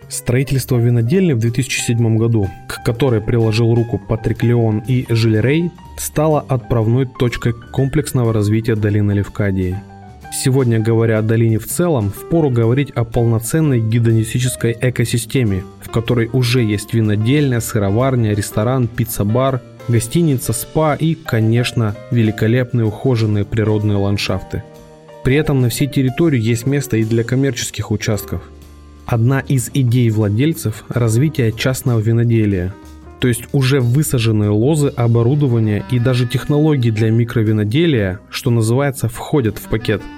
Строительство 0.08 0.78
винодельни 0.78 1.34
в 1.34 1.40
2007 1.40 2.18
году, 2.18 2.50
к 2.68 2.84
которой 2.84 3.22
приложил 3.22 3.74
руку 3.74 4.00
Патрик 4.10 4.44
Леон 4.44 4.84
и 4.88 5.06
Жиль 5.10 5.40
Рей, 5.40 5.72
стало 5.98 6.42
отправной 6.42 7.06
точкой 7.06 7.54
комплексного 7.54 8.34
развития 8.34 8.76
долины 8.76 9.12
Левкадии– 9.12 9.78
Сегодня, 10.34 10.80
говоря 10.80 11.20
о 11.20 11.22
долине 11.22 11.60
в 11.60 11.68
целом, 11.68 12.10
впору 12.10 12.50
говорить 12.50 12.90
о 12.92 13.04
полноценной 13.04 13.82
гедонистической 13.82 14.76
экосистеме, 14.80 15.64
в 15.92 15.94
которой 15.94 16.30
уже 16.32 16.64
есть 16.64 16.94
винодельня, 16.94 17.60
сыроварня, 17.60 18.34
ресторан, 18.34 18.88
пицца-бар, 18.88 19.60
гостиница, 19.90 20.54
спа 20.54 20.96
и, 20.96 21.16
конечно, 21.16 21.98
великолепные 22.12 22.86
ухоженные 22.86 23.44
природные 23.44 23.98
ландшафты. 23.98 24.64
При 25.26 25.36
этом 25.36 25.60
на 25.60 25.68
всей 25.68 25.88
территории 25.88 26.40
есть 26.40 26.66
место 26.66 26.96
и 26.96 27.04
для 27.04 27.26
коммерческих 27.26 27.92
участков. 27.92 28.42
Одна 29.06 29.42
из 29.42 29.70
идей 29.74 30.10
владельцев– 30.12 30.86
развитие 30.88 31.52
частного 31.52 32.00
виноделия, 32.00 32.74
то 33.20 33.28
есть 33.28 33.44
уже 33.52 33.82
высаженные 33.82 34.50
лозы, 34.50 34.94
оборудование 34.96 35.84
и 35.92 36.00
даже 36.00 36.26
технологии 36.26 36.90
для 36.90 37.12
микровиноделия, 37.12 38.22
что 38.30 38.50
называется, 38.50 39.10
входят 39.10 39.58
в 39.58 39.68
пакет– 39.68 40.02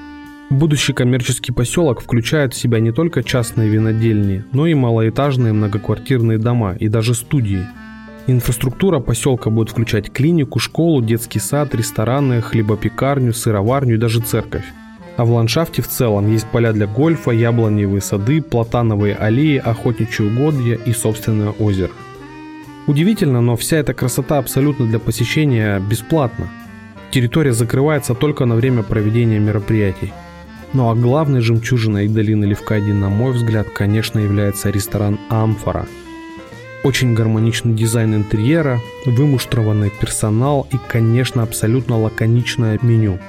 Будущий 0.50 0.93
коммерческий 0.93 1.51
поселок 1.51 2.01
включает 2.01 2.53
в 2.53 2.57
себя 2.57 2.79
не 2.79 2.91
только 2.91 3.23
частные 3.23 3.69
винодельни, 3.69 4.43
но 4.51 4.67
и 4.67 4.73
малоэтажные 4.73 5.53
многоквартирные 5.53 6.38
дома 6.38 6.75
и 6.79 6.89
даже 6.89 7.15
студии. 7.15 7.65
Инфраструктура 8.27 9.00
поселка 9.00 9.50
будет 9.50 9.69
включать 9.69 10.12
клинику, 10.12 10.59
школу, 10.59 11.01
детский 11.01 11.39
сад, 11.39 11.73
рестораны, 11.73 12.41
хлебопекарню, 12.41 13.33
сыроварню 13.33 13.95
и 13.95 13.97
даже 13.97 14.21
церковь. 14.21 14.65
А 15.17 15.25
в 15.25 15.31
ландшафте 15.31 15.81
в 15.81 15.88
целом 15.88 16.31
есть 16.31 16.47
поля 16.47 16.71
для 16.71 16.88
гольфа, 16.88 17.31
яблоневые 17.31 18.01
сады, 18.01 18.41
платановые 18.41 19.15
аллеи, 19.15 19.57
охотничьи 19.57 20.25
угодья 20.25 20.75
и 20.75 20.91
собственное 20.91 21.50
озеро. 21.50 21.91
Удивительно, 22.88 23.41
но 23.41 23.55
вся 23.55 23.77
эта 23.77 23.93
красота 23.93 24.38
абсолютно 24.38 24.85
для 24.85 25.00
посещения 25.00 25.79
бесплатна. 25.79 26.50
Территория 27.12 27.53
закрывается 27.53 28.13
только 28.13 28.45
на 28.45 28.55
время 28.55 28.83
проведения 28.83 29.39
мероприятий. 29.39 30.12
Ну 30.73 30.89
а 30.89 30.95
главной 30.95 31.41
жемчужиной 31.41 32.07
долины 32.07 32.45
Левкадии, 32.45 32.91
на 32.91 33.07
мой 33.07 33.33
взгляд, 33.33 33.67
конечно, 33.69 34.17
является 34.17 34.71
ресторан 34.71 35.19
«Амфора». 35.29 35.85
Очень 36.83 37.13
гармоничный 37.13 37.75
дизайн 37.75 38.15
интерьера, 38.15 38.79
вымуштрованный 39.05 39.91
персонал 40.01 40.67
и, 40.71 40.77
конечно, 40.89 41.43
абсолютно 41.43 41.99
лаконичное 41.99 42.79
меню. 42.81 43.19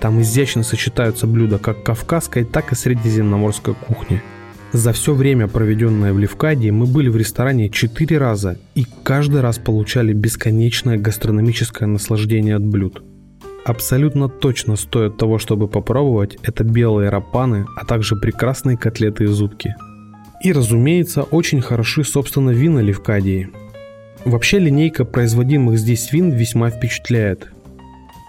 Там 0.00 0.22
изящно 0.22 0.62
сочетаются 0.62 1.26
блюда 1.26 1.58
как 1.58 1.84
кавказской, 1.84 2.44
так 2.44 2.72
и 2.72 2.74
средиземноморской 2.74 3.74
кухни. 3.74 4.22
За 4.72 4.92
все 4.92 5.12
время, 5.12 5.46
проведенное 5.46 6.12
в 6.14 6.18
Левкадии, 6.18 6.70
мы 6.70 6.86
были 6.86 7.10
в 7.10 7.16
ресторане 7.16 7.68
4 7.68 8.18
раза 8.18 8.58
и 8.74 8.86
каждый 9.04 9.42
раз 9.42 9.58
получали 9.58 10.14
бесконечное 10.14 10.96
гастрономическое 10.96 11.86
наслаждение 11.86 12.56
от 12.56 12.64
блюд– 12.64 13.02
абсолютно 13.64 14.28
точно 14.28 14.76
стоят 14.76 15.16
того, 15.16 15.38
чтобы 15.38 15.68
попробовать, 15.68 16.38
это 16.42 16.64
белые 16.64 17.10
рапаны, 17.10 17.66
а 17.76 17.84
также 17.84 18.16
прекрасные 18.16 18.76
котлеты 18.76 19.24
из 19.24 19.40
утки. 19.40 19.74
И, 20.42 20.52
разумеется, 20.52 21.22
очень 21.22 21.60
хороши, 21.60 22.04
собственно, 22.04 22.50
вина 22.50 22.80
Левкадии. 22.80 23.50
Вообще 24.24 24.58
линейка 24.58 25.04
производимых 25.04 25.78
здесь 25.78 26.12
вин 26.12 26.30
весьма 26.30 26.70
впечатляет. 26.70 27.50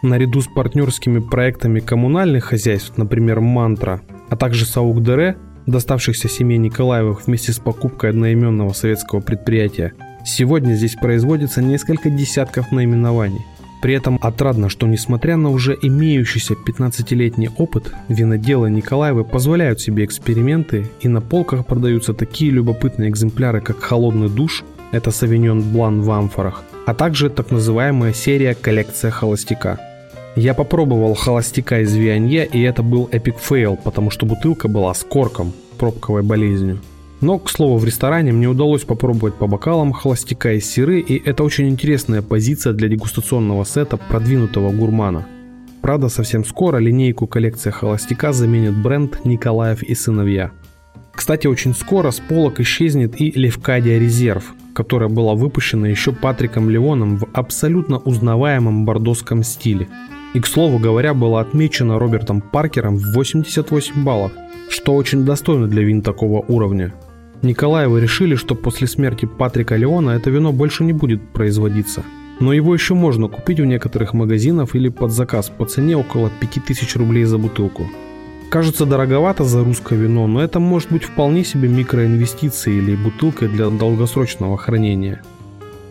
Наряду 0.02 0.42
с 0.42 0.48
партнерскими 0.48 1.20
проектами 1.20 1.80
коммунальных 1.80 2.46
хозяйств, 2.46 2.98
например, 2.98 3.42
«Мантра», 3.42 4.02
а 4.30 4.36
также 4.36 4.66
«Саук 4.66 5.04
Дере», 5.04 5.38
доставшихся 5.66 6.30
семье 6.30 6.58
Николаевых 6.58 7.26
вместе 7.26 7.54
с 7.54 7.60
покупкой 7.60 8.12
одноименного 8.12 8.74
советского 8.74 9.20
предприятия, 9.20 9.94
сегодня 10.24 10.74
здесь 10.74 10.96
производится 10.96 11.62
несколько 11.62 12.10
десятков 12.10 12.72
наименований. 12.72 13.42
При 13.86 13.94
этом 13.94 14.18
отрадно, 14.20 14.68
что 14.68 14.88
несмотря 14.88 15.38
на 15.38 15.52
уже 15.52 15.78
имеющийся 15.80 16.56
15-летний 16.56 17.52
опыт, 17.56 17.94
виноделы 18.08 18.72
Николаевы 18.72 19.24
позволяют 19.24 19.80
себе 19.80 20.06
эксперименты 20.06 20.88
и 21.02 21.08
на 21.08 21.22
полках 21.22 21.68
продаются 21.68 22.16
такие 22.16 22.50
любопытные 22.50 23.12
экземпляры, 23.12 23.62
как 23.62 23.80
«Холодный 23.80 24.28
душ», 24.28 24.64
это 24.92 25.12
Савиньон 25.12 25.62
Блан 25.62 26.02
в 26.02 26.10
амфорах, 26.10 26.64
а 26.88 26.96
также 26.96 27.30
так 27.30 27.52
называемая 27.52 28.12
серия 28.12 28.56
«Коллекция 28.56 29.12
холостяка». 29.12 29.80
Я 30.36 30.56
попробовал 30.56 31.14
холостяка 31.14 31.82
из 31.82 31.94
Вионье, 31.94 32.44
и 32.44 32.60
это 32.64 32.82
был 32.82 33.08
epic 33.12 33.38
fail, 33.38 33.78
потому 33.78 34.10
что 34.10 34.26
бутылка 34.26 34.68
была 34.68 34.96
с 34.96 35.04
корком, 35.04 35.54
пробковой 35.78 36.24
болезнью. 36.24 36.82
Но, 37.26 37.40
к 37.40 37.50
слову, 37.50 37.80
в 37.80 37.86
ресторане 37.86 38.34
мне 38.34 38.48
удалось 38.48 38.84
попробовать 38.84 39.34
по 39.34 39.48
бокалам 39.48 39.94
холостяка 39.94 40.54
из 40.54 40.60
сира, 40.60 41.00
и 41.00 41.20
это 41.28 41.44
очень 41.44 41.68
интересная 41.68 42.22
позиция 42.22 42.72
для 42.74 42.88
дегустационного 42.88 43.64
сета 43.64 43.98
продвинутого 43.98 44.72
гурмана. 44.72 45.26
Правда, 45.82 46.10
совсем 46.10 46.46
скоро 46.46 46.78
линейку 46.78 47.26
коллекция 47.26 47.72
холостяка 47.72 48.32
заменит 48.32 48.78
бренд 48.78 49.26
«Николаев 49.26 49.82
и 49.82 49.96
сыновья». 49.96 50.52
Кстати, 51.16 51.48
очень 51.48 51.74
скоро 51.74 52.12
с 52.12 52.20
полок 52.20 52.60
исчезнет 52.60 53.20
и 53.20 53.32
Левкадия 53.32 53.98
Резерв, 53.98 54.54
которая 54.76 55.10
была 55.10 55.34
выпущена 55.34 55.88
еще 55.88 56.12
Патриком 56.12 56.70
Леоном 56.70 57.18
в 57.18 57.28
абсолютно 57.34 57.98
узнаваемом 57.98 58.86
бордоском 58.86 59.42
стиле. 59.42 59.88
И, 60.36 60.40
к 60.40 60.46
слову 60.46 60.78
говоря, 60.78 61.16
была 61.16 61.42
отмечена 61.42 61.98
Робертом 61.98 62.40
Паркером 62.40 62.98
в 62.98 63.16
88 63.16 64.04
баллов, 64.04 64.32
что 64.70 64.94
очень 64.94 65.26
достойно 65.26 65.66
для 65.66 65.82
вин 65.82 66.04
такого 66.04 66.46
уровня– 66.48 66.94
Николаевы 67.46 68.02
решили, 68.02 68.36
что 68.36 68.56
после 68.56 68.88
смерти 68.88 69.26
Патрика 69.26 69.76
Леона 69.76 70.12
это 70.12 70.30
вино 70.30 70.52
больше 70.52 70.84
не 70.84 70.94
будет 70.94 71.22
производиться. 71.30 72.04
Но 72.40 72.52
его 72.52 72.74
еще 72.74 72.94
можно 72.94 73.28
купить 73.28 73.60
в 73.60 73.66
некоторых 73.66 74.14
магазинах 74.14 74.76
или 74.76 74.90
под 74.90 75.12
заказ 75.12 75.50
по 75.50 75.66
цене 75.66 75.96
около 75.96 76.30
5000 76.30 76.96
рублей 76.98 77.24
за 77.24 77.38
бутылку. 77.38 77.88
Кажется 78.50 78.86
дороговато 78.86 79.44
за 79.44 79.64
русское 79.64 79.96
вино, 79.96 80.28
но 80.28 80.42
это 80.42 80.60
может 80.60 80.92
быть 80.92 81.04
вполне 81.04 81.44
себе 81.44 81.70
микроинвестицией 81.70 82.78
или 82.78 82.96
бутылкой 82.96 83.48
для 83.48 83.70
долгосрочного 83.70 84.58
хранения. 84.58 85.22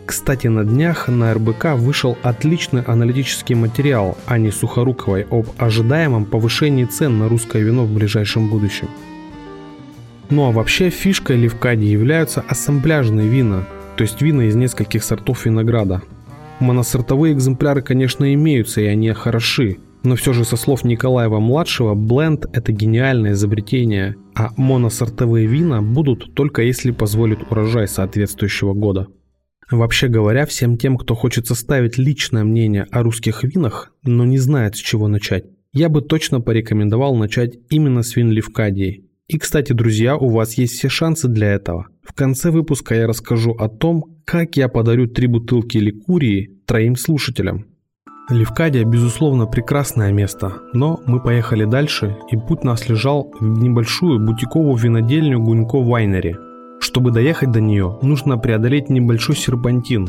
Кстати, 0.05 0.47
на 0.47 0.63
днях 0.63 1.07
на 1.07 1.33
РБК 1.33 1.73
вышел 1.75 2.15
отличный 2.21 2.83
аналитический 2.83 3.55
материал 3.55 4.17
Ани 4.27 4.51
Сухоруковой 4.51 5.25
об 5.31 5.47
ожидаемом 5.57 6.25
повышении 6.25 6.85
цен 6.85 7.17
на 7.17 7.27
русское 7.27 7.63
вино 7.63 7.85
в 7.85 7.91
ближайшем 7.91 8.49
будущем. 8.49 8.87
Ну 10.29 10.47
а 10.47 10.51
вообще 10.51 10.89
фишкой 10.89 11.37
Левкади 11.37 11.85
являются 11.85 12.43
ассамбляжные 12.47 13.27
вина, 13.27 13.67
то 13.95 14.03
есть 14.03 14.21
вина 14.21 14.41
из 14.47 14.55
нескольких 14.55 15.03
сортов 15.03 15.45
винограда. 15.45 16.01
Моносортовые 16.59 17.33
экземпляры, 17.33 17.81
конечно, 17.81 18.33
имеются 18.33 18.81
и 18.81 18.85
они 18.85 19.11
хороши, 19.11 19.77
Но 20.05 20.15
все 20.15 20.33
же, 20.33 20.45
со 20.45 20.55
слов 20.55 20.83
Николаева-младшего, 20.83 21.95
бленд– 21.95 22.45
это 22.53 22.71
гениальное 22.71 23.31
изобретение, 23.31 24.15
а 24.35 24.51
моносортовые 24.55 25.47
вина 25.47 25.81
будут 25.81 26.35
только 26.35 26.61
если 26.61 26.91
позволит 26.91 27.39
урожай 27.51 27.87
соответствующего 27.87 28.73
года. 28.73 29.07
Вообще 29.71 30.07
говоря, 30.07 30.45
всем 30.45 30.77
тем, 30.77 30.97
кто 30.97 31.15
хочет 31.15 31.47
составить 31.47 31.97
личное 31.97 32.43
мнение 32.43 32.85
о 32.91 33.01
русских 33.01 33.43
винах, 33.43 33.93
но 34.03 34.25
не 34.25 34.37
знает 34.37 34.75
с 34.75 34.79
чего 34.79 35.07
начать, 35.07 35.45
я 35.73 35.89
бы 35.89 36.01
точно 36.01 36.39
порекомендовал 36.39 37.15
начать 37.15 37.57
именно 37.71 38.03
с 38.03 38.15
вин 38.15 38.29
Левкадии. 38.29 39.05
И, 39.27 39.39
кстати, 39.39 39.73
друзья, 39.73 40.17
у 40.17 40.29
вас 40.29 40.53
есть 40.53 40.73
все 40.73 40.87
шансы 40.87 41.27
для 41.27 41.53
этого. 41.53 41.87
В 42.03 42.13
конце 42.13 42.51
выпуска 42.51 42.93
я 42.93 43.07
расскажу 43.07 43.53
о 43.53 43.69
том, 43.69 44.03
как 44.23 44.55
я 44.55 44.67
подарю 44.67 45.07
три 45.07 45.25
бутылки 45.25 45.77
ликурии 45.79 46.59
троим 46.67 46.95
слушателям. 46.95 47.65
Левкадия, 48.29 48.85
безусловно, 48.85 49.47
прекрасное 49.47 50.11
место, 50.11 50.53
но 50.73 50.99
мы 51.07 51.19
поехали 51.19 51.65
дальше, 51.65 52.15
и 52.29 52.37
путь 52.37 52.63
нас 52.63 52.87
лежал 52.87 53.33
в 53.39 53.43
небольшую 53.43 54.19
бутиковую 54.19 54.75
винодельню 54.75 55.39
Гунько 55.39 55.79
Вайнери. 55.79 56.37
Чтобы 56.79 57.09
доехать 57.09 57.51
до 57.51 57.61
нее, 57.61 57.97
нужно 58.03 58.37
преодолеть 58.37 58.89
небольшой 58.89 59.35
серпантин, 59.35 60.07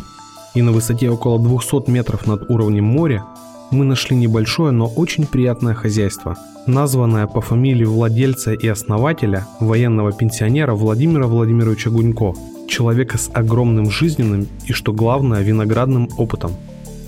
и 0.54 0.60
на 0.60 0.72
высоте 0.72 1.08
около 1.08 1.38
200 1.38 1.90
метров 1.90 2.26
над 2.26 2.50
уровнем 2.50 2.84
моря 2.84 3.24
мы 3.70 3.84
нашли 3.84 4.16
небольшое, 4.16 4.72
но 4.72 4.86
очень 4.86 5.26
приятное 5.26 5.74
хозяйство, 5.74 6.36
названное 6.66 7.26
по 7.26 7.40
фамилии 7.40 7.84
владельца 7.84 8.52
и 8.52 8.68
основателя, 8.68 9.46
военного 9.60 10.12
пенсионера 10.12 10.74
Владимира 10.74 11.26
Владимировича 11.26 11.90
Гунько, 11.90 12.34
человека 12.68 13.18
с 13.18 13.30
огромным 13.32 13.90
жизненным 13.90 14.48
и, 14.66 14.72
что 14.72 14.92
главное, 14.92 15.42
виноградным 15.42 16.08
опытом– 16.16 16.52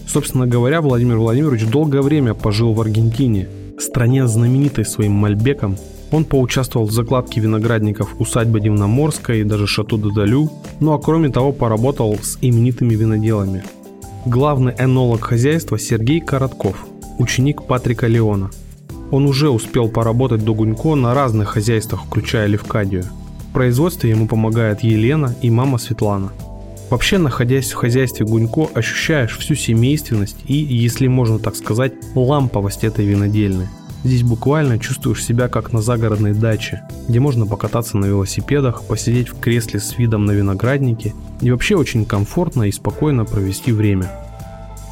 Собственно 0.09 0.47
говоря, 0.47 0.81
Владимир 0.81 1.19
Владимирович 1.19 1.67
долгое 1.67 2.01
время 2.01 2.33
пожил 2.33 2.73
в 2.73 2.81
Аргентине, 2.81 3.47
стране 3.79 4.27
знаменитой 4.27 4.87
своим 4.87 5.13
мальбеком. 5.13 5.77
Он 6.11 6.25
поучаствовал 6.25 6.87
в 6.87 6.93
закладке 6.93 7.41
виноградников 7.43 8.19
усадьбы 8.19 8.61
Дивноморская 8.61 9.37
и 9.39 9.45
даже 9.45 9.67
Шато 9.67 9.99
Дадалю, 9.99 10.51
ну 10.81 10.95
а 10.95 10.99
кроме 10.99 11.29
того 11.29 11.53
поработал 11.53 12.17
с 12.23 12.39
именитыми 12.41 12.95
виноделами. 12.95 13.65
Главный 14.29 14.75
энолог 14.79 15.25
хозяйства 15.25 15.79
Сергей 15.79 16.21
Коротков, 16.21 16.85
ученик 17.19 17.63
Патрика 17.63 18.07
Леона. 18.07 18.51
Он 19.11 19.25
уже 19.25 19.49
успел 19.49 19.89
поработать 19.89 20.45
до 20.45 20.53
Гунько 20.53 20.97
на 20.97 21.15
разных 21.15 21.49
хозяйствах, 21.49 22.05
включая 22.05 22.47
Левкадию. 22.47 23.05
В 23.49 23.55
производстве 23.55 24.11
ему 24.11 24.29
помогает 24.29 24.83
Елена 24.83 25.35
и 25.41 25.49
мама 25.49 25.79
Светлана– 25.79 26.31
Вообще, 26.91 27.19
находясь 27.19 27.73
в 27.73 27.77
хозяйстве 27.77 28.25
Гунько, 28.25 28.69
ощущаешь 28.73 29.37
всю 29.37 29.55
семейственность 29.55 30.39
и, 30.47 30.55
если 30.55 31.07
можно 31.07 31.39
так 31.39 31.55
сказать, 31.55 31.93
ламповость 32.15 32.85
этой 32.85 33.05
винодельни. 33.05 33.69
Здесь 34.05 34.23
буквально 34.23 34.79
чувствуешь 34.79 35.25
себя 35.25 35.49
как 35.49 35.73
на 35.73 35.83
загородной 35.83 36.33
даче, 36.33 36.83
где 37.09 37.19
можно 37.19 37.47
покататься 37.47 37.99
на 37.99 38.07
велосипедах, 38.07 38.85
посидеть 38.85 39.29
в 39.29 39.41
кресле 39.41 39.81
с 39.81 39.99
видом 39.99 40.25
на 40.25 40.33
виноградники 40.33 41.15
и 41.41 41.51
вообще 41.51 41.75
очень 41.75 42.05
комфортно 42.05 42.65
и 42.65 42.73
спокойно 42.73 43.25
провести 43.25 43.73
время. 43.73 44.11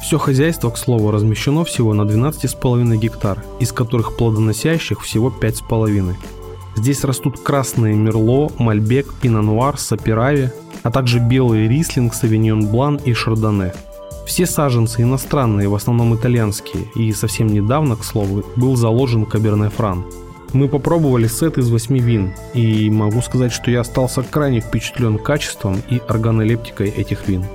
Все 0.01 0.17
хозяйство, 0.17 0.69
к 0.69 0.77
слову, 0.77 1.11
размещено 1.11 1.63
всего 1.63 1.93
на 1.93 2.03
12,5 2.03 2.97
гектар, 2.97 3.43
из 3.59 3.71
которых 3.71 4.17
плодоносящих 4.17 5.01
всего 5.01 5.29
5,5. 5.29 6.15
Здесь 6.75 7.03
растут 7.03 7.39
красные 7.39 7.95
Мерло, 7.95 8.51
Мальбек, 8.59 9.13
Пино-Нуар, 9.21 9.79
Сапирави, 9.79 10.51
а 10.83 10.91
также 10.91 11.19
белый 11.19 11.67
рислинг, 11.67 12.13
савиньон 12.13 12.67
блан 12.67 12.97
и 12.97 13.13
шардоне. 13.13 13.73
Все 14.27 14.45
саженцы 14.45 15.03
иностранные, 15.03 15.69
в 15.69 15.73
основном 15.73 16.13
итальянские, 16.13 16.83
и 16.95 17.13
совсем 17.13 17.47
недавно, 17.47 17.95
к 17.95 18.03
слову, 18.03 18.43
был 18.57 18.75
заложен 18.75 19.25
Каберне 19.25 19.69
Фран. 19.69 20.03
Мы 20.51 20.67
попробовали 20.67 21.27
сет 21.27 21.57
из 21.57 21.69
8 21.69 21.97
вин, 21.97 22.33
и 22.53 22.89
могу 22.89 23.21
сказать, 23.21 23.53
что 23.53 23.71
я 23.71 23.81
остался 23.81 24.23
крайне 24.23 24.59
впечатлен 24.59 25.17
качеством 25.17 25.81
и 25.89 26.01
органолептикой 26.09 26.89
этих 26.89 27.29
вин. 27.29 27.45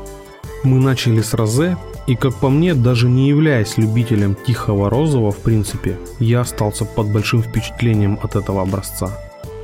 Мы 0.64 0.80
начали 0.80 1.20
с 1.20 1.34
розе, 1.34 1.76
и 2.06 2.16
как 2.16 2.34
по 2.36 2.48
мне, 2.48 2.72
даже 2.74 3.06
не 3.06 3.28
являясь 3.28 3.76
любителем 3.76 4.34
тихого 4.34 4.88
розового 4.88 5.30
в 5.30 5.38
принципе, 5.38 5.98
я 6.20 6.40
остался 6.40 6.86
под 6.86 7.12
большим 7.12 7.42
впечатлением 7.42 8.18
от 8.22 8.34
этого 8.34 8.62
образца. 8.62 9.10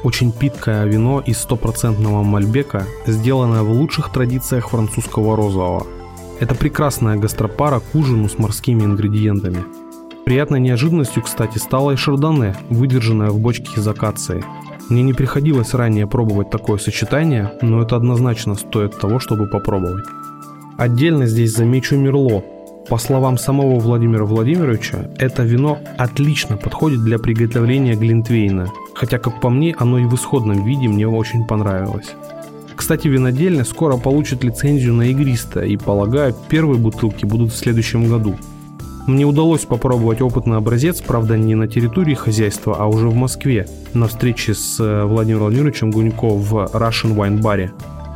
Очень 0.05 0.31
питкое 0.31 0.85
вино 0.85 1.23
из 1.25 1.38
стопроцентного 1.38 2.23
мальбека, 2.23 2.87
сделанное 3.07 3.62
в 3.62 3.71
лучших 3.71 4.12
традициях 4.12 4.68
французского 4.68 5.37
розового. 5.37 5.87
Это 6.40 6.55
прекрасная 6.55 7.16
гастропара 7.16 7.81
к 7.81 7.94
ужину 7.94 8.29
с 8.29 8.38
морскими 8.38 8.85
ингредиентами. 8.85 9.64
Приятной 10.24 10.61
неожиданностью, 10.61 11.22
кстати, 11.22 11.59
стало 11.59 11.92
и 11.92 11.96
шардоне, 11.96 12.55
выдержанное 12.70 13.31
в 13.31 13.40
бочке 13.40 13.68
из 13.77 13.88
акации. 13.88 14.44
Мне 14.88 15.03
не 15.03 15.14
приходилось 15.14 15.74
ранее 15.74 16.07
пробовать 16.07 16.51
такое 16.51 16.79
сочетание, 16.79 17.53
но 17.61 17.83
это 17.83 17.96
однозначно 17.96 18.55
стоит 18.55 18.98
того, 18.98 19.18
чтобы 19.18 19.48
попробовать. 19.48 20.05
Отдельно 20.77 21.27
здесь 21.27 21.57
замечу 21.57 21.96
Мерло, 21.96 22.44
по 22.88 22.98
словам 22.98 23.37
самого 23.37 23.81
Владимира 23.81 24.24
Владимировича, 24.24 25.11
это 25.18 25.42
вино 25.42 25.79
отлично 25.98 26.57
подходит 26.57 27.03
для 27.03 27.18
приготовления 27.18 27.94
глинтвейна, 27.94 28.68
хотя, 28.94 29.18
как 29.18 29.40
по 29.40 29.51
мне, 29.51 29.74
оно 29.79 29.98
и 29.98 30.05
в 30.05 30.14
исходном 30.14 30.64
виде 30.64 30.88
мне 30.88 31.07
очень 31.07 31.46
понравилось. 31.46 32.14
Кстати, 32.88 33.07
винодельня 33.07 33.66
скоро 33.66 33.98
получит 33.98 34.44
лицензию 34.44 34.94
на 34.94 35.11
игристое, 35.11 35.66
и, 35.66 35.77
полагаю, 35.77 36.35
первые 36.48 36.79
бутылки 36.79 37.27
будут 37.27 37.53
в 37.53 37.57
следующем 37.59 38.09
году. 38.09 38.38
Мне 39.07 39.27
удалось 39.27 39.66
попробовать 39.66 40.22
опытный 40.22 40.57
образец, 40.57 41.03
правда, 41.03 41.37
не 41.37 41.55
на 41.55 41.68
территории 41.68 42.14
хозяйства, 42.14 42.77
а 42.79 42.87
уже 42.87 43.11
в 43.11 43.14
Москве, 43.14 43.68
на 43.92 44.09
встрече 44.09 44.55
с 44.55 44.81
э, 44.81 45.05
Владимиром 45.05 45.42
Владимировичем 45.42 45.90
Гунько 45.90 46.29
в 46.29 46.55
Russian 46.72 47.14
Wine 47.14 47.42
Bar. 47.42 47.72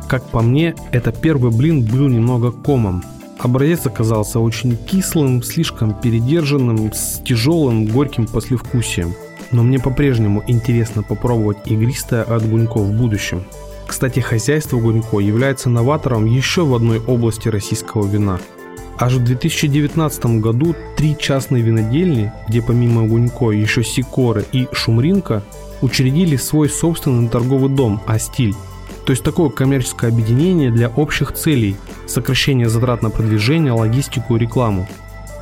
Как 0.07 0.23
по 0.23 0.41
мне, 0.41 0.73
это 0.91 1.11
первый 1.11 1.51
блин 1.51 1.83
был 1.85 2.07
немного 2.07 2.51
комом, 2.51 3.03
Образец 3.37 3.85
оказался 3.85 4.39
очень 4.39 4.75
кислым, 4.75 5.43
слишком 5.43 5.93
передержанным, 5.93 6.91
с 6.93 7.21
тяжелым, 7.23 7.85
горьким 7.85 8.25
послевкусием. 8.25 9.13
Но 9.51 9.61
мне 9.61 9.77
по-прежнему 9.77 10.43
интересно 10.47 11.03
попробовать 11.03 11.57
игристое 11.65 12.23
от 12.23 12.49
Гунько 12.49 12.79
в 12.79 12.91
будущем. 12.91 13.43
Кстати, 13.87 14.19
хозяйство 14.19 14.77
Гунько 14.77 15.19
является 15.19 15.69
новатором 15.69 16.25
еще 16.25 16.65
в 16.65 16.73
одной 16.73 16.99
области 16.99 17.47
российского 17.47 18.07
вина. 18.07 18.39
Аж 18.97 19.13
в 19.13 19.23
2019 19.23 20.25
году 20.39 20.75
три 20.95 21.17
частные 21.17 21.63
винодельни, 21.63 22.31
где 22.47 22.61
помимо 22.61 23.07
Гунько 23.07 23.51
еще 23.51 23.83
Сикоры 23.83 24.45
и 24.51 24.67
Шумринка, 24.71 25.43
учредили 25.81 26.37
свой 26.37 26.69
собственный 26.69 27.27
торговый 27.27 27.69
дом 27.69 28.01
«Астиль», 28.07 28.55
то 29.05 29.11
есть 29.11 29.23
такое 29.23 29.49
коммерческое 29.49 30.11
объединение 30.11 30.71
для 30.71 30.89
общих 30.89 31.33
целей, 31.33 31.75
сокращение 32.07 32.69
затрат 32.69 33.01
на 33.01 33.09
продвижение, 33.09 33.73
логистику 33.73 34.37
и 34.37 34.39
рекламу. 34.39 34.87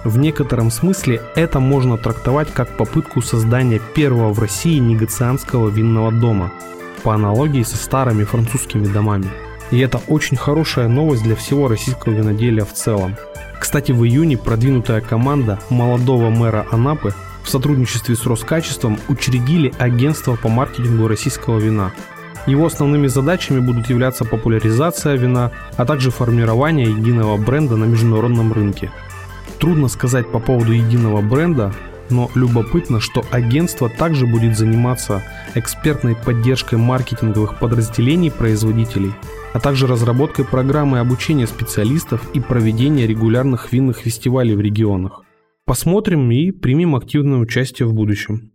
В 0.03 0.17
некотором 0.17 0.71
смысле 0.71 1.21
это 1.35 1.59
можно 1.59 1.97
трактовать 1.97 2.51
как 2.51 2.75
попытку 2.75 3.21
создания 3.21 3.79
первого 3.93 4.33
в 4.33 4.39
России 4.39 4.79
негацианского 4.79 5.69
винного 5.69 6.11
дома, 6.11 6.51
по 7.03 7.13
аналогии 7.13 7.63
со 7.63 7.77
старыми 7.77 8.23
французскими 8.23 8.85
домами. 8.85 9.29
И 9.71 9.79
это 9.79 10.01
очень 10.07 10.37
хорошая 10.37 10.87
новость 10.87 11.23
для 11.23 11.35
всего 11.35 11.67
российского 11.67 12.13
виноделия 12.13 12.65
в 12.65 12.73
целом. 12.73 13.15
Кстати, 13.59 13.91
в 13.91 14.03
июне 14.03 14.37
продвинутая 14.37 15.01
команда 15.01 15.59
молодого 15.69 16.29
мэра 16.29 16.65
Анапы 16.71 17.13
в 17.43 17.49
сотрудничестве 17.49 18.15
с 18.15 18.25
Роскачеством 18.25 18.99
учредили 19.07 19.73
агентство 19.79 20.35
по 20.35 20.49
маркетингу 20.49 21.07
российского 21.07 21.59
вина– 21.59 21.91
его 22.47 22.65
основными 22.65 23.07
задачами 23.07 23.59
будут 23.59 23.89
являться 23.89 24.25
популяризация 24.25 25.15
вина, 25.15 25.51
а 25.77 25.85
также 25.85 26.09
формирование 26.09 26.89
единого 26.89 27.37
бренда 27.37 27.75
на 27.75 27.85
международном 27.85 28.51
рынке. 28.51 28.91
Трудно 29.59 29.87
сказать 29.87 30.27
по 30.31 30.39
поводу 30.39 30.71
единого 30.71 31.21
бренда, 31.21 31.71
но 32.11 32.29
любопытно, 32.35 32.99
что 32.99 33.25
агентство 33.31 33.89
также 33.89 34.27
будет 34.27 34.57
заниматься 34.57 35.23
экспертной 35.55 36.15
поддержкой 36.15 36.75
маркетинговых 36.75 37.59
подразделений 37.59 38.29
производителей, 38.29 39.13
а 39.53 39.59
также 39.59 39.87
разработкой 39.87 40.45
программы 40.45 40.99
обучения 40.99 41.47
специалистов 41.47 42.29
и 42.33 42.39
проведения 42.39 43.07
регулярных 43.07 43.71
винных 43.71 43.97
фестивалей 43.97 44.55
в 44.55 44.61
регионах. 44.61 45.23
Посмотрим 45.65 46.29
и 46.31 46.51
примем 46.51 46.95
активное 46.95 47.39
участие 47.39 47.87
в 47.87 47.93
будущем. 47.93 48.51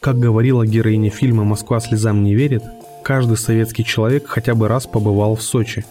Как 0.00 0.18
говорила 0.18 0.66
героиня 0.66 1.10
фильма 1.10 1.44
«Москва 1.44 1.80
слезам 1.80 2.22
не 2.22 2.34
верит», 2.34 2.62
каждый 3.02 3.36
советский 3.36 3.84
человек 3.84 4.26
хотя 4.26 4.54
бы 4.54 4.68
раз 4.68 4.86
побывал 4.86 5.36
в 5.36 5.42
Сочи. 5.42 5.84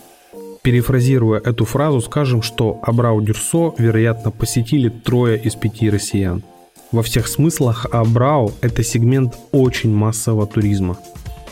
Перефразируя 0.64 1.40
эту 1.40 1.64
фразу, 1.64 2.02
скажем, 2.02 2.42
что 2.42 2.80
Абрау-Дюрсо, 2.82 3.76
вероятно, 3.78 4.32
посетили 4.32 4.90
трое 4.90 5.40
из 5.40 5.54
пяти 5.56 5.90
россиян. 5.92 6.44
Во 6.92 7.02
всех 7.04 7.28
смыслах 7.28 7.88
Абрау– 7.92 8.54
это 8.62 8.84
сегмент 8.84 9.36
очень 9.52 9.94
массового 9.94 10.48
туризма. 10.48 10.98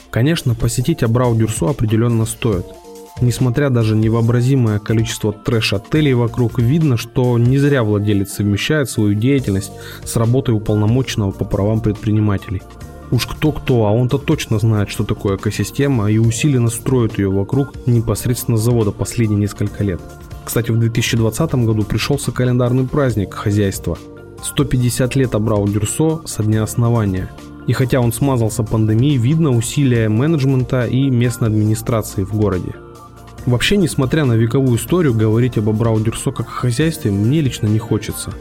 Конечно, 0.10 0.54
посетить 0.56 1.04
Абрау-Дюрсо 1.04 1.72
определенно 1.72 2.26
стоит. 2.26 2.66
Несмотря 3.22 3.70
даже 3.70 3.96
невообразимое 3.96 4.80
количество 4.80 5.32
трэш-отелей 5.34 6.14
вокруг, 6.14 6.60
видно, 6.60 6.98
что 6.98 7.38
не 7.38 7.58
зря 7.58 7.84
владелец 7.84 8.34
совмещает 8.34 8.90
свою 8.90 9.14
деятельность 9.14 9.72
с 10.04 10.16
работой 10.16 10.56
уполномоченного 10.56 11.32
по 11.32 11.46
правам 11.46 11.80
предпринимателей. 11.82 12.62
Уж 13.12 13.28
кто-кто, 13.28 13.86
а 13.86 13.92
он-то 13.92 14.18
точно 14.18 14.60
знает, 14.60 14.90
что 14.90 15.04
такое 15.04 15.38
экосистема 15.38 16.10
и 16.10 16.18
усиленно 16.18 16.70
строит 16.70 17.18
ее 17.18 17.30
вокруг 17.30 17.74
непосредственно 17.86 18.58
завода 18.58 18.92
последние 18.92 19.40
несколько 19.40 19.84
лет. 19.84 20.02
Кстати, 20.46 20.72
в 20.72 20.80
2020 20.80 21.56
году 21.56 21.84
пришелся 21.84 22.32
календарный 22.32 22.86
праздник 22.86 23.34
хозяйства. 23.34 23.98
150 24.44 25.16
лет 25.16 25.36
Абрау 25.36 25.68
Дюрсо 25.68 26.22
со 26.26 26.44
дня 26.44 26.64
основания. 26.64 27.32
И 27.66 27.74
хотя 27.74 28.02
он 28.02 28.12
смазался 28.12 28.64
пандемией, 28.64 29.18
видно 29.18 29.52
усилия 29.52 30.10
менеджмента 30.10 30.86
и 30.86 31.10
местной 31.10 31.48
администрации 31.48 32.24
в 32.24 32.36
городе. 32.36 32.76
Вообще, 33.46 33.78
несмотря 33.78 34.26
на 34.26 34.34
вековую 34.34 34.78
историю, 34.78 35.14
говорить 35.14 35.58
об 35.58 35.70
Абрау 35.70 36.00
Дюрсо 36.00 36.32
как 36.32 36.48
о 36.48 36.52
хозяйстве 36.52 37.12
мне 37.12 37.42
лично 37.42 37.68
не 37.68 37.80
хочется. 37.80 38.34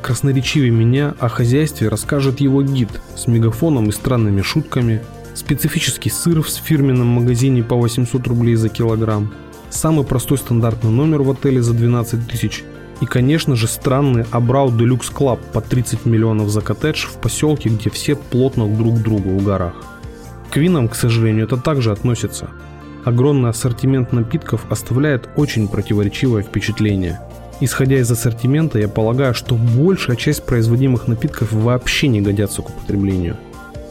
Красноречивее 0.00 0.70
меня 0.70 1.14
о 1.18 1.28
хозяйстве 1.28 1.88
расскажет 1.88 2.40
его 2.40 2.62
гид 2.62 2.88
с 3.16 3.26
мегафоном 3.26 3.88
и 3.88 3.92
странными 3.92 4.42
шутками, 4.42 5.02
специфический 5.34 6.10
сыр 6.10 6.40
в 6.42 6.48
фирменном 6.48 7.08
магазине 7.08 7.64
по 7.64 7.74
800 7.74 8.26
рублей 8.28 8.54
за 8.54 8.68
килограмм, 8.68 9.32
самый 9.70 10.04
простой 10.04 10.38
стандартный 10.38 10.90
номер 10.90 11.22
в 11.22 11.30
отеле 11.30 11.62
за 11.62 11.74
12 11.74 12.28
тысяч 12.28 12.62
и, 13.00 13.06
конечно 13.06 13.56
же, 13.56 13.66
странный 13.66 14.24
Абрау 14.30 14.70
Deluxe 14.70 15.10
Club 15.10 15.40
по 15.52 15.60
30 15.60 16.06
миллионов 16.06 16.50
за 16.50 16.60
коттедж 16.60 17.06
в 17.06 17.14
поселке, 17.14 17.68
где 17.68 17.90
все 17.90 18.16
плотно 18.16 18.66
друг 18.66 18.96
к 18.96 19.02
другу 19.02 19.30
в 19.30 19.44
горах. 19.44 19.74
К 20.50 20.56
винам, 20.56 20.88
к 20.88 20.94
сожалению, 20.94 21.44
это 21.44 21.56
также 21.56 21.92
относится– 21.92 22.50
огромный 23.08 23.50
ассортимент 23.50 24.12
напитков 24.12 24.66
оставляет 24.70 25.28
очень 25.36 25.68
противоречивое 25.68 26.42
впечатление. 26.42 27.20
Исходя 27.60 27.98
из 27.98 28.10
ассортимента, 28.10 28.78
я 28.78 28.88
полагаю, 28.88 29.34
что 29.34 29.56
большая 29.56 30.16
часть 30.16 30.44
производимых 30.44 31.08
напитков 31.08 31.52
вообще 31.52 32.06
не 32.08 32.20
годятся 32.20 32.62
к 32.62 32.68
употреблению. 32.68 33.36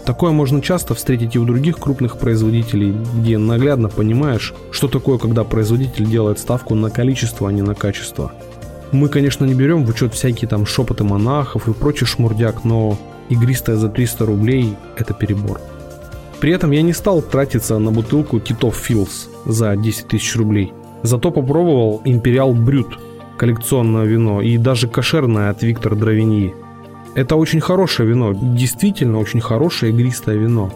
Такое 0.06 0.32
можно 0.32 0.62
часто 0.62 0.96
встретить 0.96 1.36
и 1.36 1.40
у 1.40 1.44
других 1.44 1.80
крупных 1.80 2.18
производителей, 2.18 2.96
где 3.16 3.38
наглядно 3.38 3.90
понимаешь, 3.90 4.54
что 4.72 4.88
такое, 4.88 5.18
когда 5.18 5.44
производитель 5.44 6.06
делает 6.06 6.40
ставку 6.40 6.76
на 6.76 6.90
количество, 6.90 7.50
а 7.50 7.52
не 7.52 7.62
на 7.62 7.76
качество. 7.76 8.32
Мы, 8.92 9.10
конечно, 9.10 9.46
не 9.46 9.54
берем 9.54 9.86
в 9.86 9.90
учет 9.90 10.14
всякие 10.14 10.48
там 10.48 10.66
шепоты 10.66 11.04
монахов 11.04 11.68
и 11.68 11.74
прочий 11.74 12.06
шмурдяк, 12.06 12.64
но 12.64 12.98
игристая 13.30 13.76
за 13.76 13.90
300 13.90 14.26
рублей– 14.26 14.76
это 14.98 15.14
перебор. 15.14 15.60
При 16.40 16.52
этом 16.52 16.72
я 16.72 16.82
не 16.82 16.94
стал 16.94 17.22
тратиться 17.22 17.80
на 17.80 17.92
бутылку 17.92 18.40
Титов 18.40 18.76
Филс 18.76 19.30
за 19.46 19.76
10 19.76 20.08
тысяч 20.08 20.36
рублей. 20.36 20.72
Зато 21.04 21.32
попробовал 21.32 22.02
Империал 22.06 22.54
Брют, 22.54 22.98
коллекционное 23.38 24.06
вино, 24.06 24.42
и 24.42 24.58
даже 24.58 24.88
кошерное 24.88 25.50
от 25.50 25.64
Виктор 25.64 25.96
Дровиньи. 25.96 26.56
Это 27.16 27.36
очень 27.36 27.60
хорошее 27.60 28.10
вино, 28.10 28.34
действительно 28.34 29.20
очень 29.20 29.42
хорошее 29.42 29.92
игристое 29.92 30.38
вино. 30.38 30.72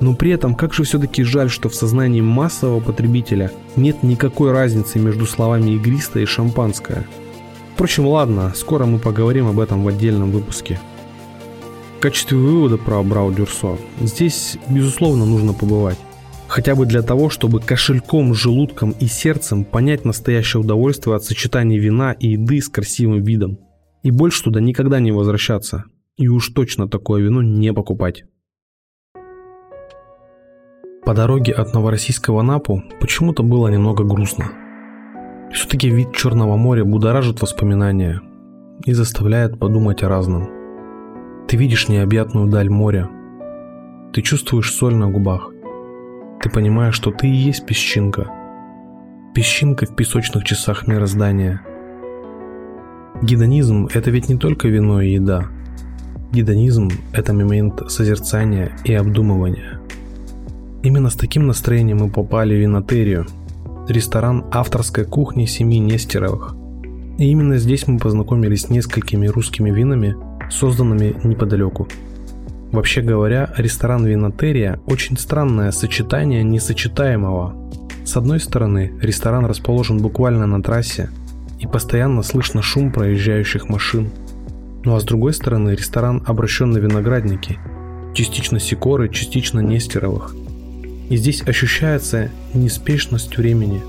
Но 0.00 0.14
при 0.14 0.30
этом, 0.30 0.54
как 0.54 0.74
же 0.74 0.84
все-таки 0.84 1.22
жаль, 1.24 1.50
что 1.50 1.68
в 1.68 1.74
сознании 1.74 2.20
массового 2.20 2.80
потребителя 2.80 3.50
нет 3.74 4.02
никакой 4.02 4.52
разницы 4.52 4.98
между 4.98 5.26
словами 5.26 5.72
игристое 5.72 6.22
и 6.22 6.26
шампанское. 6.26 7.06
Впрочем, 7.78 8.08
ладно, 8.08 8.52
скоро 8.56 8.86
мы 8.86 8.98
поговорим 8.98 9.46
об 9.46 9.60
этом 9.60 9.84
в 9.84 9.86
отдельном 9.88 10.32
выпуске. 10.32 10.80
В 11.96 12.00
качестве 12.00 12.36
вывода 12.36 12.76
про 12.76 13.00
Брау 13.04 13.32
Дюрсо 13.32 13.78
здесь, 14.00 14.58
безусловно, 14.68 15.24
нужно 15.24 15.52
побывать. 15.52 15.96
Хотя 16.48 16.74
бы 16.74 16.86
для 16.86 17.02
того, 17.02 17.30
чтобы 17.30 17.60
кошельком, 17.60 18.34
желудком 18.34 18.96
и 18.98 19.06
сердцем 19.06 19.64
понять 19.64 20.04
настоящее 20.04 20.60
удовольствие 20.60 21.14
от 21.14 21.22
сочетания 21.22 21.78
вина 21.78 22.10
и 22.10 22.30
еды 22.30 22.60
с 22.60 22.68
красивым 22.68 23.22
видом. 23.22 23.60
И 24.02 24.10
больше 24.10 24.42
туда 24.42 24.60
никогда 24.60 24.98
не 24.98 25.12
возвращаться. 25.12 25.84
И 26.16 26.26
уж 26.26 26.48
точно 26.48 26.88
такое 26.88 27.22
вино 27.22 27.42
не 27.42 27.72
покупать. 27.72 28.24
По 31.04 31.14
дороге 31.14 31.52
от 31.52 31.74
Новороссийского 31.74 32.42
Напу 32.42 32.82
почему-то 32.98 33.44
было 33.44 33.68
немного 33.68 34.02
грустно. 34.02 34.67
Все-таки 35.52 35.90
вид 35.90 36.14
Черного 36.14 36.56
моря 36.56 36.84
будоражит 36.84 37.40
воспоминания 37.42 38.20
и 38.84 38.92
заставляет 38.92 39.58
подумать 39.58 40.02
о 40.02 40.08
разном– 40.08 40.48
ты 41.48 41.56
видишь 41.56 41.88
необъятную 41.88 42.46
даль 42.46 42.68
моря. 42.68 43.08
Ты 44.12 44.20
чувствуешь 44.20 44.70
соль 44.70 44.94
на 44.94 45.08
губах. 45.08 45.50
Ты 46.42 46.50
понимаешь, 46.50 46.94
что 46.94 47.10
ты 47.10 47.26
и 47.26 47.34
есть 47.34 47.64
песчинка. 47.64 48.30
Песчинка 49.34 49.86
в 49.86 49.96
песочных 49.96 50.44
часах 50.44 50.86
мироздания. 50.86 51.62
Гедонизм– 53.22 53.88
это 53.94 54.10
ведь 54.10 54.28
не 54.28 54.36
только 54.36 54.68
вино 54.68 55.00
и 55.00 55.12
еда. 55.12 55.46
Гедонизм– 56.32 56.90
это 57.14 57.32
момент 57.32 57.82
созерцания 57.90 58.72
и 58.84 58.92
обдумывания. 58.92 59.80
Именно 60.82 61.08
с 61.08 61.14
таким 61.14 61.46
настроением 61.46 62.00
мы 62.00 62.10
попали 62.10 62.54
в 62.54 62.60
Винотерию, 62.60 63.26
ресторан 63.90 64.44
авторской 64.50 65.04
кухни 65.04 65.46
семьи 65.46 65.78
Нестеровых. 65.78 66.54
И 67.18 67.30
именно 67.30 67.58
здесь 67.58 67.86
мы 67.88 67.98
познакомились 67.98 68.62
с 68.62 68.70
несколькими 68.70 69.26
русскими 69.26 69.70
винами– 69.70 70.16
созданными 70.50 71.16
неподалеку. 71.24 71.88
Вообще 72.72 73.00
говоря, 73.00 73.52
ресторан 73.56 74.04
Винотерия– 74.04 74.80
очень 74.86 75.16
странное 75.16 75.72
сочетание 75.72 76.42
несочетаемого. 76.42 77.70
С 78.04 78.16
одной 78.16 78.40
стороны, 78.40 78.92
ресторан 79.00 79.46
расположен 79.46 79.98
буквально 79.98 80.46
на 80.46 80.62
трассе, 80.62 81.10
и 81.58 81.66
постоянно 81.66 82.22
слышно 82.22 82.62
шум 82.62 82.92
проезжающих 82.92 83.68
машин. 83.68 84.10
Ну 84.84 84.94
а 84.94 85.00
с 85.00 85.04
другой 85.04 85.32
стороны, 85.32 85.70
ресторан 85.70 86.22
обращен 86.26 86.70
на 86.70 86.78
виноградники, 86.78 87.58
частично 88.14 88.60
Сикоры, 88.60 89.08
частично 89.08 89.60
Нестеровых. 89.60 90.34
И 91.08 91.16
здесь 91.16 91.42
ощущается 91.42 92.30
неспешность 92.54 93.36
времени. 93.36 93.82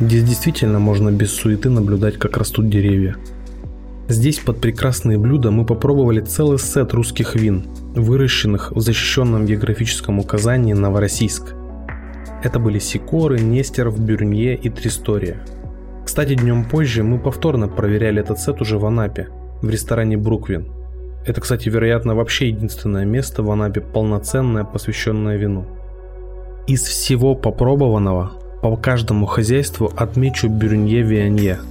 Здесь 0.00 0.24
действительно 0.24 0.78
можно 0.78 1.10
без 1.10 1.32
суеты 1.32 1.70
наблюдать, 1.70 2.18
как 2.18 2.36
растут 2.36 2.68
деревья– 2.68 3.16
Здесь 4.08 4.38
под 4.38 4.60
прекрасные 4.60 5.18
блюда 5.18 5.50
мы 5.50 5.66
попробовали 5.66 6.20
целый 6.20 6.60
сет 6.60 6.94
русских 6.94 7.34
вин, 7.34 7.66
выращенных 7.96 8.70
в 8.70 8.80
защищенном 8.80 9.46
географическом 9.46 10.20
указании 10.20 10.74
Новороссийск. 10.74 11.54
Это 12.44 12.60
были 12.60 12.78
Сикоры, 12.78 13.40
Нестеров, 13.40 13.98
Бюрнье 13.98 14.54
и 14.54 14.70
Тристория. 14.70 15.38
Кстати, 16.04 16.36
днем 16.36 16.64
позже 16.64 17.02
мы 17.02 17.18
повторно 17.18 17.66
проверяли 17.66 18.20
этот 18.20 18.38
сет 18.38 18.60
уже 18.60 18.78
в 18.78 18.86
Анапе, 18.86 19.26
в 19.60 19.68
ресторане 19.68 20.16
Бруквин. 20.16 20.68
Это, 21.26 21.40
кстати, 21.40 21.68
вероятно, 21.68 22.14
вообще 22.14 22.50
единственное 22.50 23.04
место 23.04 23.42
в 23.42 23.50
Анапе 23.50 23.80
полноценное, 23.80 24.62
посвященное 24.62 25.36
вину. 25.36 25.66
Из 26.66 26.82
всего 26.82 27.34
попробованного 27.34 28.32
по 28.62 28.76
каждому 28.76 29.26
хозяйству 29.26 29.92
отмечу 29.96 30.48
Бюрнье 30.48 31.02
Вианье– 31.02 31.58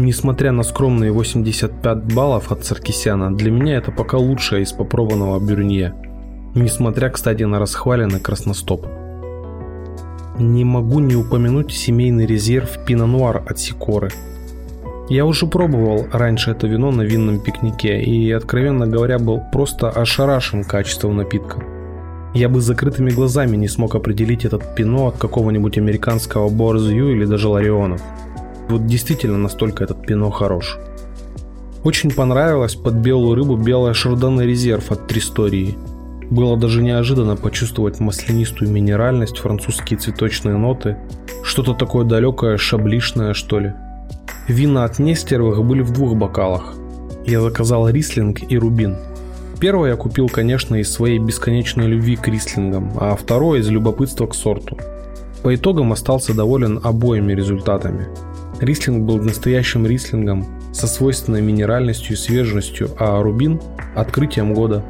Несмотря 0.00 0.52
на 0.52 0.62
скромные 0.62 1.10
85 1.10 2.14
баллов 2.14 2.52
от 2.52 2.64
Саркисяна, 2.64 3.36
для 3.36 3.50
меня 3.50 3.78
это 3.78 3.90
пока 3.90 4.16
лучшее 4.16 4.62
из 4.62 4.70
попробованного 4.70 5.40
Бюрнье. 5.40 5.92
Несмотря, 6.54 7.10
кстати, 7.10 7.42
на 7.42 7.58
расхваленный 7.58 8.20
красностоп. 8.20 8.86
Не 10.38 10.64
могу 10.64 11.00
не 11.00 11.16
упомянуть 11.16 11.72
семейный 11.72 12.26
резерв 12.26 12.78
Пино-Нуар 12.86 13.42
от 13.44 13.58
Сикоры. 13.58 14.10
Я 15.08 15.26
уже 15.26 15.48
пробовал 15.48 16.06
раньше 16.12 16.52
это 16.52 16.68
вино 16.68 16.92
на 16.92 17.02
винном 17.02 17.40
пикнике 17.40 18.00
и, 18.00 18.30
откровенно 18.30 18.86
говоря, 18.86 19.18
был 19.18 19.42
просто 19.52 19.90
ошарашен 19.90 20.62
качеством 20.62 21.16
напитка. 21.16 21.60
Я 22.34 22.48
бы 22.48 22.60
с 22.60 22.64
закрытыми 22.64 23.10
глазами 23.10 23.56
не 23.56 23.68
смог 23.68 23.94
определить 23.94 24.44
этот 24.44 24.74
пино 24.74 25.08
от 25.08 25.16
какого-нибудь 25.16 25.78
американского 25.78 26.48
Борзью 26.48 27.12
или 27.12 27.24
даже 27.24 27.48
Ларионов. 27.48 28.02
Вот 28.68 28.86
действительно 28.86 29.38
настолько 29.38 29.84
этот 29.84 30.06
пино 30.06 30.30
хорош. 30.30 30.78
Очень 31.84 32.10
понравилось 32.10 32.74
под 32.74 32.94
белую 32.94 33.34
рыбу 33.34 33.56
белая 33.56 33.94
шардоне 33.94 34.44
резерв 34.44 34.90
от 34.92 35.06
Тристории. 35.06 35.78
Было 36.30 36.58
даже 36.58 36.82
неожиданно 36.82 37.36
почувствовать 37.36 38.00
маслянистую 38.00 38.70
минеральность, 38.70 39.38
французские 39.38 39.98
цветочные 39.98 40.56
ноты, 40.56 40.98
что-то 41.42 41.72
такое 41.72 42.04
далекое, 42.04 42.58
шаблишное, 42.58 43.32
что 43.32 43.58
ли. 43.58 43.72
Вина 44.48 44.84
от 44.84 44.98
Нестеровых 44.98 45.64
были 45.64 45.80
в 45.80 45.92
двух 45.92 46.14
бокалах. 46.14 46.74
Я 47.24 47.40
заказал 47.40 47.88
рислинг 47.88 48.40
и 48.50 48.58
рубин. 48.58 48.96
Первое 49.60 49.90
я 49.90 49.96
купил, 49.96 50.28
конечно, 50.28 50.76
из 50.76 50.92
своей 50.92 51.18
бесконечной 51.18 51.86
любви 51.86 52.16
к 52.16 52.28
рислингам, 52.28 52.92
а 52.96 53.16
второе 53.16 53.60
из 53.60 53.68
любопытства 53.68 54.26
к 54.26 54.34
сорту. 54.34 54.78
По 55.42 55.54
итогам 55.54 55.92
остался 55.92 56.34
доволен 56.34 56.80
обоими 56.82 57.32
результатами– 57.32 58.06
Рислинг 58.60 59.06
был 59.06 59.18
настоящим 59.22 59.86
рислингом 59.86 60.44
со 60.72 60.88
свойственной 60.88 61.40
минеральностью 61.40 62.14
и 62.14 62.16
свежестью, 62.16 62.90
а 62.98 63.22
рубин– 63.22 63.60
открытием 63.94 64.52
года. 64.52 64.84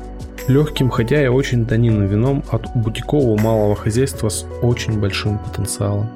Легким, 0.49 0.89
хотя 0.89 1.23
и 1.23 1.29
очень 1.29 1.67
тонинным 1.67 2.07
вином 2.07 2.43
от 2.51 2.75
бутикового 2.75 3.39
малого 3.39 3.77
хозяйства 3.77 4.31
с 4.31 4.47
очень 4.63 4.99
большим 4.99 5.39
потенциалом. 5.39 6.09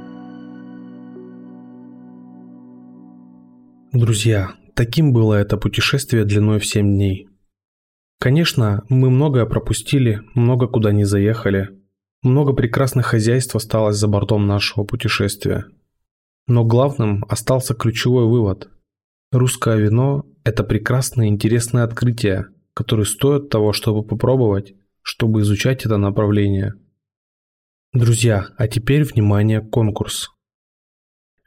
Друзья, 3.92 4.52
таким 4.72 5.12
было 5.12 5.34
это 5.34 5.58
путешествие 5.58 6.24
длиной 6.24 6.58
в 6.58 6.66
7 6.66 6.86
дней. 6.86 7.28
Конечно, 8.22 8.84
мы 8.88 9.10
многое 9.10 9.46
пропустили, 9.46 10.20
много 10.34 10.68
куда 10.68 10.92
не 10.92 11.02
заехали, 11.02 11.70
много 12.22 12.52
прекрасных 12.52 13.06
хозяйств 13.06 13.56
осталось 13.56 13.96
за 13.96 14.06
бортом 14.06 14.46
нашего 14.46 14.84
путешествия. 14.84 15.66
Но 16.46 16.64
главным 16.64 17.24
остался 17.28 17.74
ключевой 17.74 18.26
вывод. 18.26 18.70
Русское 19.32 19.76
вино– 19.76 20.24
это 20.44 20.62
прекрасное 20.62 21.26
и 21.26 21.30
интересное 21.30 21.82
открытие, 21.82 22.46
которое 22.74 23.06
стоит 23.06 23.48
того, 23.48 23.72
чтобы 23.72 24.06
попробовать, 24.06 24.74
чтобы 25.02 25.40
изучать 25.40 25.84
это 25.84 25.96
направление. 25.96 26.74
Друзья, 27.92 28.50
а 28.56 28.68
теперь 28.68 29.02
внимание, 29.02 29.60
конкурс. 29.60 30.30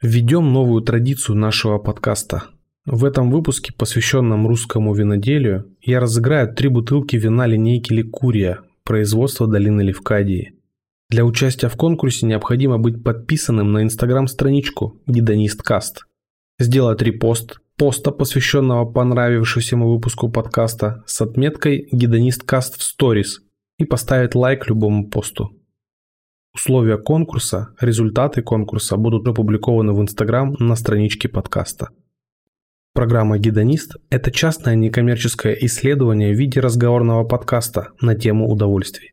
Введем 0.02 0.52
новую 0.52 0.82
традицию 0.82 1.36
нашего 1.36 1.78
подкаста. 1.78 2.50
В 2.86 3.04
этом 3.04 3.32
выпуске, 3.32 3.72
посвященном 3.72 4.46
русскому 4.46 4.94
виноделию, 4.94 5.76
я 5.82 5.98
разыграю 5.98 6.54
три 6.54 6.68
бутылки 6.68 7.16
вина 7.16 7.44
линейки 7.44 7.92
Ликурия, 7.92 8.60
производства 8.84 9.48
долины 9.48 9.80
Левкадии. 9.80 10.54
Для 11.10 11.24
участия 11.24 11.68
в 11.68 11.74
конкурсе 11.74 12.26
необходимо 12.26 12.78
быть 12.78 13.02
подписанным 13.02 13.72
на 13.72 13.82
инстаграм-страничку 13.82 15.00
Гедонист 15.08 15.62
Каст, 15.62 16.06
сделать 16.60 17.02
репост 17.02 17.58
поста, 17.76 18.12
посвященного 18.12 18.84
понравившемуся 18.84 19.76
выпуску 19.76 20.30
подкаста 20.30 21.02
с 21.06 21.20
отметкой 21.20 21.88
Гедонист 21.90 22.44
Каст 22.44 22.78
в 22.78 22.84
сторис 22.84 23.40
и 23.80 23.84
поставить 23.84 24.36
лайк 24.36 24.68
любому 24.68 25.10
посту. 25.10 25.50
Условия 26.54 26.98
конкурса, 26.98 27.70
результаты 27.80 28.42
конкурса 28.42 28.96
будут 28.96 29.26
опубликованы 29.26 29.92
в 29.92 30.00
Инстаграм 30.00 30.54
на 30.60 30.76
страничке 30.76 31.28
подкаста. 31.28 31.88
Программа 32.96 33.36
«Гедонист»– 33.38 33.96
это 34.10 34.30
частное 34.30 34.74
некоммерческое 34.74 35.52
исследование 35.52 36.32
в 36.32 36.38
виде 36.38 36.60
разговорного 36.60 37.24
подкаста 37.24 37.88
на 38.00 38.14
тему 38.14 38.48
удовольствий. 38.48 39.12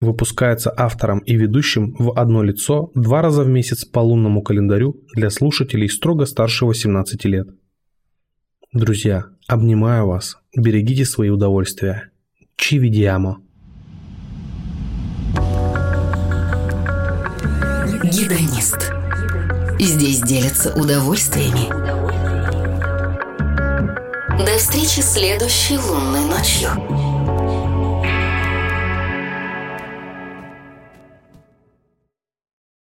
Выпускается 0.00 0.72
автором 0.74 1.18
и 1.18 1.36
ведущим 1.36 1.94
в 1.98 2.18
одно 2.18 2.42
лицо 2.42 2.90
два 2.94 3.20
раза 3.20 3.42
в 3.42 3.48
месяц 3.48 3.84
по 3.84 4.00
лунному 4.00 4.40
календарю 4.40 5.02
для 5.14 5.28
слушателей 5.28 5.90
строго 5.90 6.24
старше 6.24 6.64
18 6.64 7.26
лет. 7.26 7.48
Друзья, 8.72 9.26
обнимаю 9.48 10.06
вас, 10.06 10.38
берегите 10.56 11.04
свои 11.04 11.28
удовольствия. 11.28 12.10
Чивидиамо. 12.56 13.42
Гедонист. 18.02 18.94
Здесь 19.78 20.22
делятся 20.22 20.72
удовольствиями. 20.74 21.93
До 24.38 24.58
встречи 24.58 25.00
следующей 25.00 25.78
лунной 25.78 26.22
ночью. 26.22 27.03